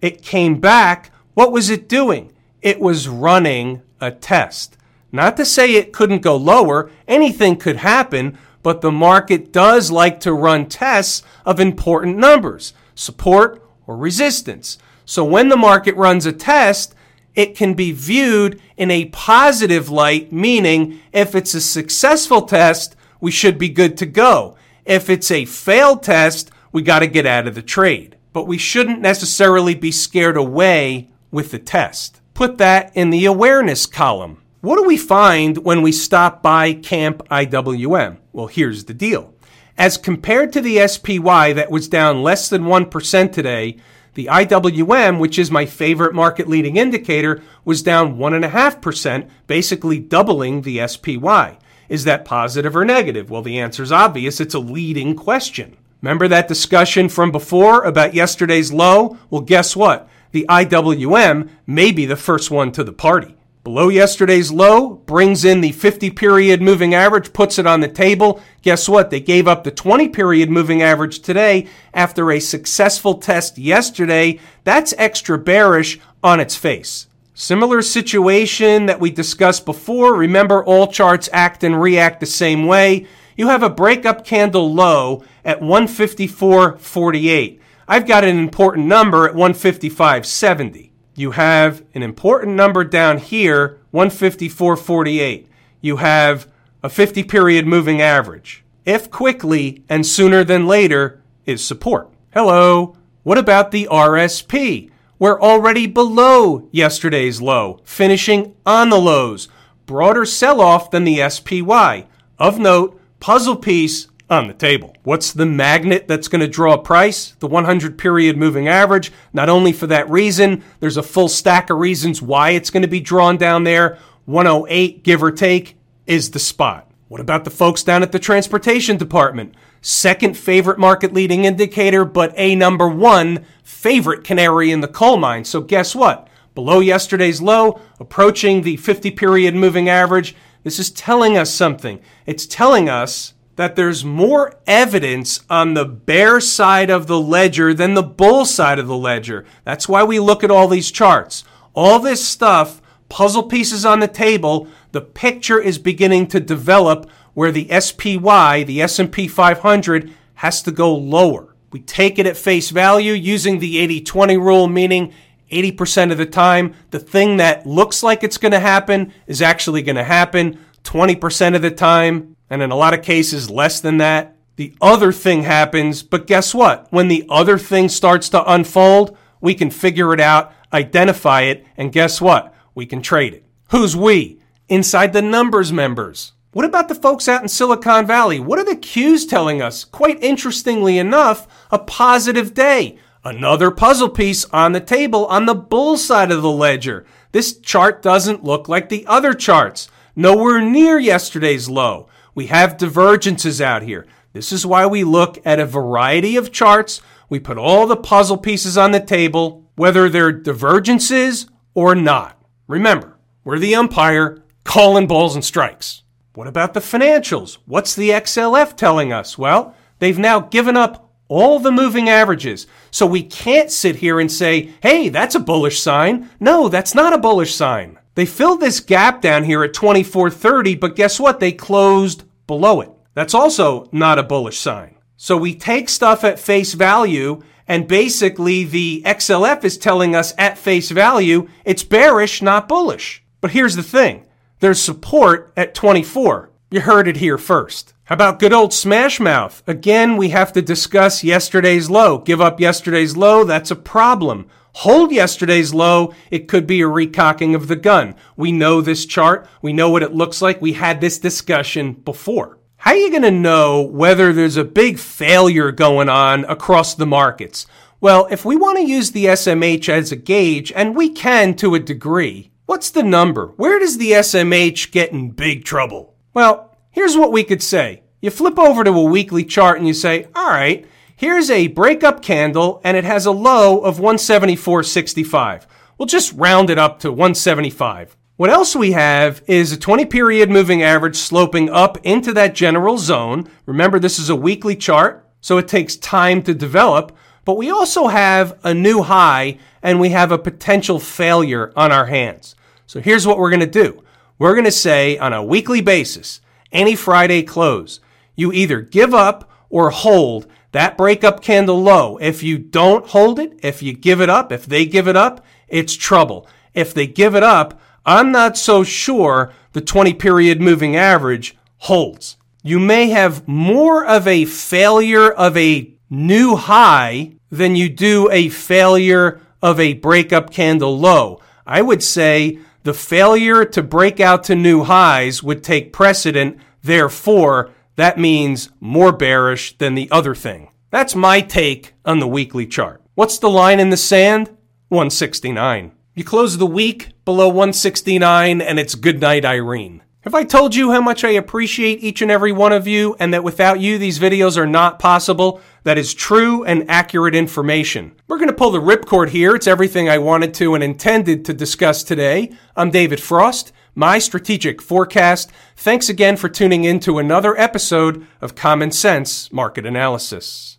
it 0.02 0.22
came 0.22 0.60
back, 0.60 1.12
what 1.34 1.52
was 1.52 1.70
it 1.70 1.90
doing? 1.90 2.32
It 2.62 2.80
was 2.80 3.08
running 3.08 3.82
a 4.00 4.12
test. 4.12 4.78
Not 5.12 5.38
to 5.38 5.46
say 5.46 5.74
it 5.74 5.94
couldn't 5.94 6.22
go 6.22 6.36
lower, 6.36 6.90
anything 7.08 7.58
could 7.58 7.78
happen, 7.78 8.38
but 8.68 8.82
the 8.82 8.92
market 8.92 9.54
does 9.54 9.92
like 9.92 10.20
to 10.20 10.34
run 10.34 10.66
tests 10.66 11.24
of 11.46 11.58
important 11.58 12.18
numbers, 12.18 12.74
support 12.96 13.66
or 13.86 13.96
resistance. 13.96 14.78
So 15.06 15.24
when 15.24 15.48
the 15.48 15.56
market 15.56 15.96
runs 15.96 16.26
a 16.26 16.34
test, 16.34 16.94
it 17.34 17.56
can 17.56 17.76
be 17.76 17.94
viewed 17.94 18.62
in 18.76 18.92
a 18.92 19.06
positive 19.06 19.90
light, 19.90 20.34
meaning 20.34 21.00
if 21.14 21.34
it's 21.34 21.54
a 21.54 21.62
successful 21.62 22.42
test, 22.42 22.98
we 23.22 23.32
should 23.32 23.58
be 23.58 23.70
good 23.70 23.96
to 24.00 24.06
go. 24.06 24.58
If 24.84 25.10
it's 25.10 25.32
a 25.32 25.46
failed 25.46 26.04
test, 26.04 26.52
we 26.74 26.82
got 26.82 27.00
to 27.00 27.08
get 27.08 27.26
out 27.26 27.48
of 27.48 27.56
the 27.56 27.62
trade. 27.62 28.18
But 28.34 28.48
we 28.48 28.58
shouldn't 28.58 29.00
necessarily 29.00 29.76
be 29.76 29.94
scared 29.94 30.36
away 30.36 31.08
with 31.32 31.52
the 31.52 31.60
test. 31.60 32.20
Put 32.34 32.58
that 32.58 32.92
in 32.98 33.12
the 33.12 33.24
awareness 33.28 33.86
column. 33.86 34.42
What 34.62 34.78
do 34.78 34.88
we 34.88 34.98
find 34.98 35.60
when 35.60 35.84
we 35.84 35.92
stop 35.92 36.42
by 36.42 36.74
Camp 36.74 37.22
IWM? 37.30 38.18
Well, 38.34 38.48
here's 38.48 38.86
the 38.86 38.94
deal. 38.94 39.36
As 39.78 39.98
compared 39.98 40.52
to 40.54 40.62
the 40.62 40.88
SPY 40.88 41.54
that 41.54 41.70
was 41.70 41.88
down 41.88 42.24
less 42.24 42.50
than 42.50 42.64
1% 42.64 43.32
today, 43.32 43.78
the 44.16 44.26
IWM, 44.26 45.20
which 45.20 45.38
is 45.38 45.52
my 45.52 45.68
favorite 45.68 46.16
market 46.16 46.48
leading 46.48 46.76
indicator, 46.76 47.44
was 47.66 47.84
down 47.84 48.18
1.5%, 48.18 49.30
basically 49.46 50.00
doubling 50.00 50.64
the 50.64 50.88
SPY. 50.88 51.60
Is 51.88 52.04
that 52.06 52.26
positive 52.26 52.76
or 52.76 52.84
negative? 52.84 53.30
Well, 53.30 53.44
the 53.44 53.60
answer 53.60 53.84
is 53.84 53.92
obvious. 53.92 54.42
It's 54.42 54.56
a 54.56 54.60
leading 54.60 55.16
question. 55.16 55.78
Remember 56.02 56.28
that 56.28 56.48
discussion 56.48 57.10
from 57.10 57.32
before 57.32 57.84
about 57.84 58.16
yesterday's 58.16 58.74
low? 58.74 59.20
Well, 59.30 59.42
guess 59.42 59.76
what? 59.76 60.10
The 60.32 60.48
IWM 60.50 61.48
may 61.68 61.92
be 61.92 62.08
the 62.08 62.16
first 62.16 62.50
one 62.50 62.72
to 62.72 62.84
the 62.84 62.92
party. 62.92 63.37
Below 63.68 63.90
yesterday's 63.90 64.50
low 64.50 64.92
brings 64.92 65.44
in 65.44 65.60
the 65.60 65.74
50 65.74 66.12
period 66.12 66.62
moving 66.62 66.94
average, 66.94 67.34
puts 67.34 67.60
it 67.60 67.68
on 67.68 67.82
the 67.82 67.90
table. 67.90 68.40
Guess 68.62 68.88
what? 68.88 69.10
They 69.10 69.20
gave 69.20 69.46
up 69.46 69.66
the 69.66 69.72
20 69.72 70.08
period 70.08 70.50
moving 70.50 70.82
average 70.82 71.20
today 71.20 71.68
after 71.94 72.32
a 72.32 72.40
successful 72.40 73.16
test 73.16 73.58
yesterday. 73.58 74.40
That's 74.64 74.94
extra 74.98 75.38
bearish 75.38 76.00
on 76.24 76.40
its 76.40 76.56
face. 76.56 77.08
Similar 77.34 77.82
situation 77.82 78.86
that 78.86 79.02
we 79.02 79.12
discussed 79.12 79.66
before. 79.66 80.16
Remember, 80.16 80.64
all 80.64 80.88
charts 80.88 81.28
act 81.34 81.62
and 81.62 81.82
react 81.82 82.22
the 82.22 82.26
same 82.26 82.68
way. 82.68 83.06
You 83.36 83.50
have 83.50 83.64
a 83.64 83.70
breakup 83.70 84.24
candle 84.24 84.74
low 84.74 85.26
at 85.44 85.60
154.48. 85.60 87.60
I've 87.86 88.08
got 88.08 88.24
an 88.24 88.40
important 88.40 88.88
number 88.88 89.28
at 89.28 89.36
155.70 89.36 90.92
you 91.18 91.32
have 91.32 91.84
an 91.96 92.04
important 92.04 92.56
number 92.56 92.84
down 92.84 93.18
here, 93.18 93.80
154.48. 93.92 95.48
You 95.82 95.98
have 95.98 96.48
a 96.84 96.90
50 96.90 97.24
period 97.24 97.66
moving 97.66 98.00
average. 98.00 98.64
If 98.86 99.10
quickly 99.10 99.84
and 99.90 100.06
sooner 100.06 100.44
than 100.44 100.68
later 100.68 101.20
is 101.44 101.66
support. 101.66 102.12
Hello. 102.34 102.96
What 103.24 103.40
about 103.40 103.72
the 103.72 103.88
RSP? 103.92 104.92
We're 105.18 105.42
already 105.42 105.88
below 105.88 106.70
yesterday's 106.72 107.42
low, 107.42 107.80
finishing 107.84 108.56
on 108.64 108.92
the 108.92 109.02
lows. 109.02 109.48
Broader 109.88 110.24
sell 110.24 110.62
off 110.62 110.92
than 110.92 111.04
the 111.04 111.28
SPY. 111.28 112.06
Of 112.38 112.60
note, 112.60 113.02
puzzle 113.20 113.56
piece 113.56 114.08
on 114.30 114.48
the 114.48 114.54
table. 114.54 114.96
What's 115.04 115.32
the 115.32 115.46
magnet 115.46 116.08
that's 116.08 116.28
going 116.28 116.42
to 116.42 116.48
draw 116.48 116.74
a 116.74 116.82
price? 116.82 117.32
The 117.40 117.48
100 117.48 117.98
period 117.98 118.38
moving 118.38 118.68
average. 118.68 119.12
Not 119.34 119.50
only 119.50 119.72
for 119.72 119.88
that 119.88 120.10
reason, 120.10 120.64
there's 120.80 120.98
a 120.98 121.04
full 121.04 121.30
stack 121.30 121.70
of 121.70 121.78
reasons 121.78 122.22
why 122.22 122.52
it's 122.52 122.70
going 122.70 122.82
to 122.82 122.88
be 122.88 123.00
drawn 123.00 123.38
down 123.38 123.64
there. 123.64 123.98
108, 124.26 125.04
give 125.04 125.24
or 125.24 125.32
take, 125.32 125.78
is 126.06 126.32
the 126.32 126.40
spot. 126.40 126.92
What 127.08 127.22
about 127.22 127.46
the 127.46 127.50
folks 127.50 127.84
down 127.84 128.04
at 128.04 128.12
the 128.12 128.20
transportation 128.20 128.98
department? 128.98 129.56
Second 129.82 130.38
favorite 130.38 130.78
market 130.78 131.14
leading 131.14 131.46
indicator, 131.46 132.04
but 132.04 132.34
a 132.36 132.56
number 132.56 132.90
one 132.90 133.46
favorite 133.64 134.26
canary 134.26 134.72
in 134.72 134.82
the 134.82 134.88
coal 134.90 135.16
mine. 135.16 135.46
So 135.46 135.62
guess 135.62 135.96
what? 135.96 136.28
Below 136.54 136.82
yesterday's 136.82 137.42
low, 137.42 137.80
approaching 138.00 138.64
the 138.64 138.76
50 138.76 139.12
period 139.12 139.56
moving 139.56 139.88
average. 139.88 140.36
This 140.64 140.80
is 140.80 140.92
telling 140.92 141.38
us 141.38 141.54
something. 141.54 142.02
It's 142.26 142.46
telling 142.46 142.90
us 142.90 143.34
that 143.58 143.76
there's 143.76 144.06
more 144.06 144.54
evidence 144.66 145.42
on 145.50 145.74
the 145.74 145.84
bear 145.84 146.40
side 146.40 146.90
of 146.90 147.08
the 147.08 147.20
ledger 147.20 147.74
than 147.74 147.96
the 147.96 148.04
bull 148.04 148.46
side 148.46 148.80
of 148.80 148.88
the 148.88 148.98
ledger. 148.98 149.46
That's 149.66 149.90
why 149.90 150.04
we 150.04 150.20
look 150.20 150.44
at 150.44 150.52
all 150.52 150.68
these 150.68 150.92
charts. 150.92 151.44
All 151.74 152.00
this 152.00 152.26
stuff, 152.26 152.82
puzzle 153.10 153.44
pieces 153.44 153.86
on 153.86 154.00
the 154.00 154.08
table, 154.08 154.68
the 154.92 155.02
picture 155.02 155.60
is 155.60 155.80
beginning 155.80 156.28
to 156.28 156.40
develop 156.40 157.10
where 157.34 157.52
the 157.52 157.68
SPY, 157.80 158.64
the 158.64 158.82
S&P 158.82 159.28
500 159.28 160.14
has 160.36 160.62
to 160.62 160.72
go 160.72 160.96
lower. 160.96 161.56
We 161.72 161.82
take 161.82 162.20
it 162.20 162.28
at 162.28 162.38
face 162.38 162.70
value 162.70 163.14
using 163.14 163.60
the 163.60 164.02
80-20 164.02 164.40
rule 164.40 164.68
meaning 164.68 165.14
80% 165.52 166.12
of 166.12 166.18
the 166.18 166.26
time 166.26 166.76
the 166.92 167.00
thing 167.00 167.38
that 167.38 167.66
looks 167.66 168.04
like 168.04 168.24
it's 168.24 168.38
going 168.38 168.52
to 168.52 168.60
happen 168.60 169.14
is 169.26 169.42
actually 169.42 169.82
going 169.82 169.96
to 169.96 170.04
happen. 170.04 170.60
20% 170.84 171.56
of 171.56 171.62
the 171.62 171.72
time 171.72 172.37
and 172.50 172.62
in 172.62 172.72
a 172.72 172.76
lot 172.76 172.94
of 172.94 173.04
cases, 173.04 173.50
less 173.50 173.80
than 173.80 173.98
that. 173.98 174.36
The 174.56 174.74
other 174.82 175.12
thing 175.12 175.44
happens, 175.44 176.02
but 176.02 176.28
guess 176.28 176.54
what? 176.56 176.88
When 176.92 177.08
the 177.08 177.26
other 177.30 177.58
thing 177.58 177.90
starts 177.90 178.30
to 178.30 178.52
unfold, 178.52 179.16
we 179.40 179.54
can 179.54 179.70
figure 179.70 180.14
it 180.14 180.20
out, 180.20 180.52
identify 180.74 181.42
it, 181.42 181.66
and 181.78 181.92
guess 181.92 182.20
what? 182.20 182.54
We 182.74 182.86
can 182.86 183.02
trade 183.02 183.34
it. 183.34 183.46
Who's 183.70 183.96
we? 183.96 184.40
Inside 184.68 185.14
the 185.14 185.22
numbers 185.22 185.72
members. 185.72 186.34
What 186.54 186.66
about 186.66 186.88
the 186.88 186.96
folks 186.96 187.28
out 187.28 187.44
in 187.44 187.50
Silicon 187.50 188.08
Valley? 188.08 188.40
What 188.40 188.58
are 188.58 188.66
the 188.66 188.76
Qs 188.76 189.30
telling 189.30 189.62
us? 189.62 189.84
Quite 189.84 190.24
interestingly 190.24 190.98
enough, 190.98 191.48
a 191.70 191.78
positive 191.78 192.56
day. 192.56 192.98
Another 193.24 193.70
puzzle 193.70 194.10
piece 194.10 194.46
on 194.46 194.72
the 194.72 194.80
table 194.80 195.28
on 195.28 195.46
the 195.46 195.54
bull 195.54 195.98
side 195.98 196.32
of 196.32 196.42
the 196.42 196.50
ledger. 196.50 197.06
This 197.32 197.60
chart 197.60 198.02
doesn't 198.02 198.44
look 198.44 198.68
like 198.68 198.90
the 198.90 199.06
other 199.06 199.34
charts. 199.34 199.90
Nowhere 200.16 200.62
near 200.62 200.98
yesterday's 200.98 201.70
low. 201.70 202.08
We 202.38 202.46
have 202.46 202.78
divergences 202.78 203.60
out 203.62 203.82
here. 203.82 204.06
This 204.34 204.52
is 204.52 204.64
why 204.64 204.86
we 204.86 205.04
look 205.04 205.40
at 205.44 205.60
a 205.60 205.66
variety 205.66 206.38
of 206.38 206.52
charts. 206.52 207.02
We 207.30 207.40
put 207.40 207.58
all 207.58 207.88
the 207.88 207.98
puzzle 207.98 208.38
pieces 208.38 208.78
on 208.78 208.92
the 208.92 209.00
table, 209.00 209.68
whether 209.74 210.08
they're 210.08 210.32
divergences 210.32 211.48
or 211.74 211.96
not. 211.96 212.40
Remember, 212.68 213.18
we're 213.44 213.58
the 213.58 213.74
umpire 213.74 214.44
calling 214.64 215.08
balls 215.08 215.34
and 215.34 215.44
strikes. 215.44 216.04
What 216.36 216.46
about 216.46 216.76
the 216.76 216.80
financials? 216.80 217.58
What's 217.66 217.96
the 217.96 218.12
XLF 218.12 218.76
telling 218.76 219.12
us? 219.12 219.40
Well, 219.40 219.74
they've 219.98 220.20
now 220.20 220.42
given 220.42 220.78
up 220.78 221.12
all 221.30 221.58
the 221.58 221.72
moving 221.72 222.08
averages. 222.08 222.68
So 222.92 223.08
we 223.08 223.24
can't 223.24 223.72
sit 223.72 223.96
here 223.96 224.20
and 224.20 224.32
say, 224.32 224.74
hey, 224.84 225.10
that's 225.10 225.34
a 225.34 225.40
bullish 225.40 225.80
sign. 225.80 226.30
No, 226.40 226.70
that's 226.70 226.94
not 226.94 227.14
a 227.14 227.18
bullish 227.18 227.56
sign. 227.56 227.98
They 228.14 228.28
filled 228.28 228.62
this 228.62 228.80
gap 228.80 229.22
down 229.22 229.44
here 229.44 229.64
at 229.64 229.74
2430, 229.74 230.76
but 230.76 230.96
guess 230.96 231.20
what? 231.20 231.40
They 231.40 231.52
closed 231.52 232.24
below 232.48 232.82
it. 232.82 232.90
That's 233.14 233.34
also 233.34 233.88
not 233.92 234.20
a 234.20 234.24
bullish 234.24 234.58
sign. 234.60 234.96
So 235.18 235.36
we 235.36 235.56
take 235.56 235.90
stuff 235.90 236.24
at 236.24 236.40
face 236.40 236.74
value 236.74 237.42
and 237.68 237.88
basically 237.88 238.64
the 238.64 239.02
XLF 239.06 239.64
is 239.64 239.78
telling 239.78 240.16
us 240.16 240.34
at 240.38 240.58
face 240.58 240.90
value 240.92 241.50
it's 241.66 241.84
bearish, 241.84 242.42
not 242.42 242.68
bullish. 242.68 243.24
But 243.42 243.52
here's 243.52 243.76
the 243.76 243.84
thing. 243.84 244.26
There's 244.60 244.82
support 244.82 245.54
at 245.58 245.76
24. 245.76 246.52
You 246.72 246.82
heard 246.82 247.08
it 247.08 247.18
here 247.18 247.38
first. 247.38 247.94
How 248.06 248.16
about 248.16 248.40
good 248.40 248.54
old 248.54 248.74
smash 248.74 249.20
mouth? 249.20 249.62
Again, 249.68 250.18
we 250.18 250.30
have 250.30 250.54
to 250.54 250.62
discuss 250.62 251.24
yesterday's 251.24 251.90
low. 251.90 252.20
Give 252.20 252.40
up 252.40 252.60
yesterday's 252.60 253.18
low, 253.18 253.44
that's 253.44 253.72
a 253.72 253.76
problem. 253.76 254.50
Hold 254.82 255.12
yesterday's 255.12 255.74
low, 255.74 256.14
it 256.30 256.48
could 256.48 256.68
be 256.68 256.82
a 256.82 256.86
recocking 256.86 257.56
of 257.56 257.68
the 257.68 257.76
gun. 257.76 258.16
We 258.36 258.52
know 258.52 258.82
this 258.82 259.06
chart, 259.06 259.48
we 259.62 259.74
know 259.74 259.90
what 259.90 260.04
it 260.04 260.14
looks 260.14 260.42
like, 260.42 260.62
we 260.62 260.74
had 260.74 261.02
this 261.02 261.18
discussion 261.18 261.94
before. 261.94 262.60
How 262.78 262.92
are 262.92 262.98
you 262.98 263.10
going 263.10 263.24
to 263.24 263.32
know 263.32 263.82
whether 263.82 264.32
there's 264.32 264.58
a 264.58 264.64
big 264.64 265.00
failure 265.00 265.72
going 265.72 266.10
on 266.10 266.46
across 266.46 266.94
the 266.94 267.08
markets? 267.08 267.66
Well, 268.00 268.28
if 268.30 268.46
we 268.46 268.56
want 268.56 268.78
to 268.78 268.88
use 268.88 269.12
the 269.12 269.26
SMH 269.26 269.90
as 269.90 270.12
a 270.12 270.16
gauge, 270.16 270.72
and 270.72 270.96
we 270.96 271.10
can 271.10 271.56
to 271.56 271.74
a 271.74 271.80
degree, 271.80 272.52
what's 272.68 272.92
the 272.92 273.04
number? 273.04 273.48
Where 273.58 273.80
does 273.80 273.98
the 273.98 274.12
SMH 274.12 274.92
get 274.92 275.12
in 275.12 275.32
big 275.32 275.66
trouble? 275.66 276.16
Well, 276.34 276.68
Here's 276.98 277.16
what 277.16 277.32
we 277.32 277.44
could 277.44 277.62
say. 277.62 278.02
You 278.22 278.32
flip 278.32 278.58
over 278.58 278.84
to 278.84 278.90
a 278.90 279.04
weekly 279.04 279.46
chart 279.46 279.78
and 279.78 279.88
you 279.88 279.94
say, 279.94 280.26
all 280.34 280.50
right, 280.50 280.84
here's 281.18 281.50
a 281.50 281.68
breakup 281.68 282.22
candle 282.22 282.80
and 282.86 282.96
it 282.96 283.04
has 283.04 283.26
a 283.26 283.32
low 283.32 283.80
of 283.80 283.98
174.65. 283.98 285.66
We'll 285.98 286.06
just 286.06 286.32
round 286.34 286.70
it 286.70 286.78
up 286.78 287.00
to 287.00 287.12
175. 287.12 288.16
What 288.38 288.52
else 288.52 288.76
we 288.76 288.92
have 288.92 289.42
is 289.48 289.72
a 289.72 289.78
20 289.78 290.06
period 290.06 290.52
moving 290.52 290.84
average 290.84 291.16
sloping 291.18 291.72
up 291.72 291.98
into 292.04 292.32
that 292.34 292.54
general 292.54 293.00
zone. 293.00 293.50
Remember, 293.66 293.98
this 293.98 294.20
is 294.20 294.30
a 294.30 294.36
weekly 294.36 294.76
chart, 294.76 295.28
so 295.42 295.58
it 295.58 295.68
takes 295.68 295.96
time 295.96 296.44
to 296.44 296.54
develop. 296.54 297.18
But 297.46 297.58
we 297.58 297.72
also 297.72 298.08
have 298.08 298.60
a 298.64 298.76
new 298.76 299.02
high 299.02 299.58
and 299.82 300.00
we 300.00 300.10
have 300.10 300.32
a 300.32 300.38
potential 300.38 301.00
failure 301.00 301.74
on 301.76 301.92
our 301.92 302.06
hands. 302.06 302.56
So 302.86 303.00
here's 303.00 303.26
what 303.26 303.40
we're 303.40 303.50
going 303.50 303.60
to 303.62 303.66
do. 303.66 304.04
We're 304.38 304.54
going 304.54 304.66
to 304.66 304.72
say 304.72 305.18
on 305.18 305.34
a 305.34 305.44
weekly 305.44 305.82
basis, 305.82 306.42
any 306.72 306.96
Friday 306.96 307.42
close. 307.42 308.02
You 308.36 308.54
either 308.54 308.82
give 308.82 309.16
up 309.16 309.50
or 309.72 309.90
hold 309.90 310.46
that 310.78 310.96
breakup 310.96 311.42
candle 311.42 311.82
low. 311.82 312.18
If 312.18 312.44
you 312.44 312.60
don't 312.60 313.08
hold 313.08 313.40
it, 313.40 313.60
if 313.64 313.82
you 313.82 313.94
give 313.94 314.22
it 314.22 314.30
up, 314.30 314.52
if 314.52 314.68
they 314.68 314.86
give 314.86 315.08
it 315.08 315.16
up, 315.16 315.44
it's 315.68 315.96
trouble. 315.96 316.48
If 316.76 316.94
they 316.94 317.08
give 317.08 317.34
it 317.34 317.42
up, 317.42 317.82
I'm 318.06 318.32
not 318.32 318.60
so 318.60 318.84
sure 318.84 319.52
the 319.74 319.82
20 319.82 320.14
period 320.14 320.62
moving 320.62 320.96
average 320.96 321.58
holds. 321.78 322.38
You 322.62 322.80
may 322.80 323.10
have 323.10 323.48
more 323.48 324.06
of 324.06 324.28
a 324.28 324.46
failure 324.46 325.32
of 325.32 325.58
a 325.58 325.96
new 326.12 326.56
high 326.56 327.32
than 327.50 327.76
you 327.76 327.90
do 327.90 328.30
a 328.30 328.50
failure 328.50 329.42
of 329.64 329.80
a 329.80 329.96
breakup 329.96 330.52
candle 330.52 330.96
low. 330.96 331.42
I 331.66 331.82
would 331.82 332.04
say 332.04 332.60
the 332.84 332.94
failure 332.94 333.66
to 333.66 333.82
break 333.82 334.20
out 334.20 334.44
to 334.44 334.56
new 334.56 334.84
highs 334.84 335.42
would 335.42 335.64
take 335.64 335.92
precedent. 335.92 336.60
Therefore, 336.84 337.72
that 337.98 338.18
means 338.18 338.70
more 338.80 339.12
bearish 339.12 339.78
than 339.80 339.96
the 339.96 340.10
other 340.12 340.34
thing. 340.34 340.70
That's 340.92 341.16
my 341.16 341.42
take 341.42 341.94
on 342.06 342.20
the 342.20 342.28
weekly 342.28 342.66
chart. 342.66 343.02
What's 343.16 343.40
the 343.40 343.50
line 343.50 343.80
in 343.80 343.90
the 343.90 343.98
sand? 343.98 344.48
169. 344.90 345.92
You 346.14 346.24
close 346.24 346.58
the 346.58 346.66
week 346.66 347.10
below 347.26 347.48
169 347.48 348.62
and 348.62 348.80
it's 348.80 348.96
good 348.96 349.20
night, 349.20 349.44
Irene. 349.44 350.04
Have 350.22 350.36
I 350.36 350.44
told 350.44 350.76
you 350.76 350.92
how 350.92 351.02
much 351.02 351.24
I 351.24 351.30
appreciate 351.30 352.04
each 352.04 352.22
and 352.22 352.30
every 352.30 352.52
one 352.52 352.74
of 352.74 352.86
you 352.86 353.16
and 353.20 353.34
that 353.34 353.44
without 353.44 353.80
you, 353.80 353.98
these 353.98 354.20
videos 354.20 354.58
are 354.58 354.68
not 354.68 355.00
possible? 355.00 355.62
That 355.84 355.98
is 355.98 356.14
true 356.14 356.64
and 356.66 356.90
accurate 356.90 357.34
information. 357.34 358.14
We're 358.28 358.38
going 358.38 358.50
to 358.50 358.54
pull 358.54 358.72
the 358.72 358.80
ripcord 358.80 359.30
here. 359.30 359.56
It's 359.56 359.68
everything 359.68 360.10
I 360.10 360.18
wanted 360.18 360.54
to 360.56 360.76
and 360.76 360.84
intended 360.84 361.46
to 361.46 361.54
discuss 361.54 362.04
today. 362.04 362.52
I'm 362.76 362.92
David 362.92 363.22
Frost, 363.22 363.72
my 363.98 364.20
strategic 364.20 364.80
forecast. 364.80 365.52
Thanks 365.76 366.08
again 366.08 366.38
for 366.38 366.50
tuning 366.50 366.84
in 366.84 367.00
to 367.00 367.18
another 367.18 367.60
episode 367.60 368.28
of 368.40 368.54
Common 368.54 368.92
Sense 368.92 369.52
Market 369.52 369.88
Analysis. 369.88 370.77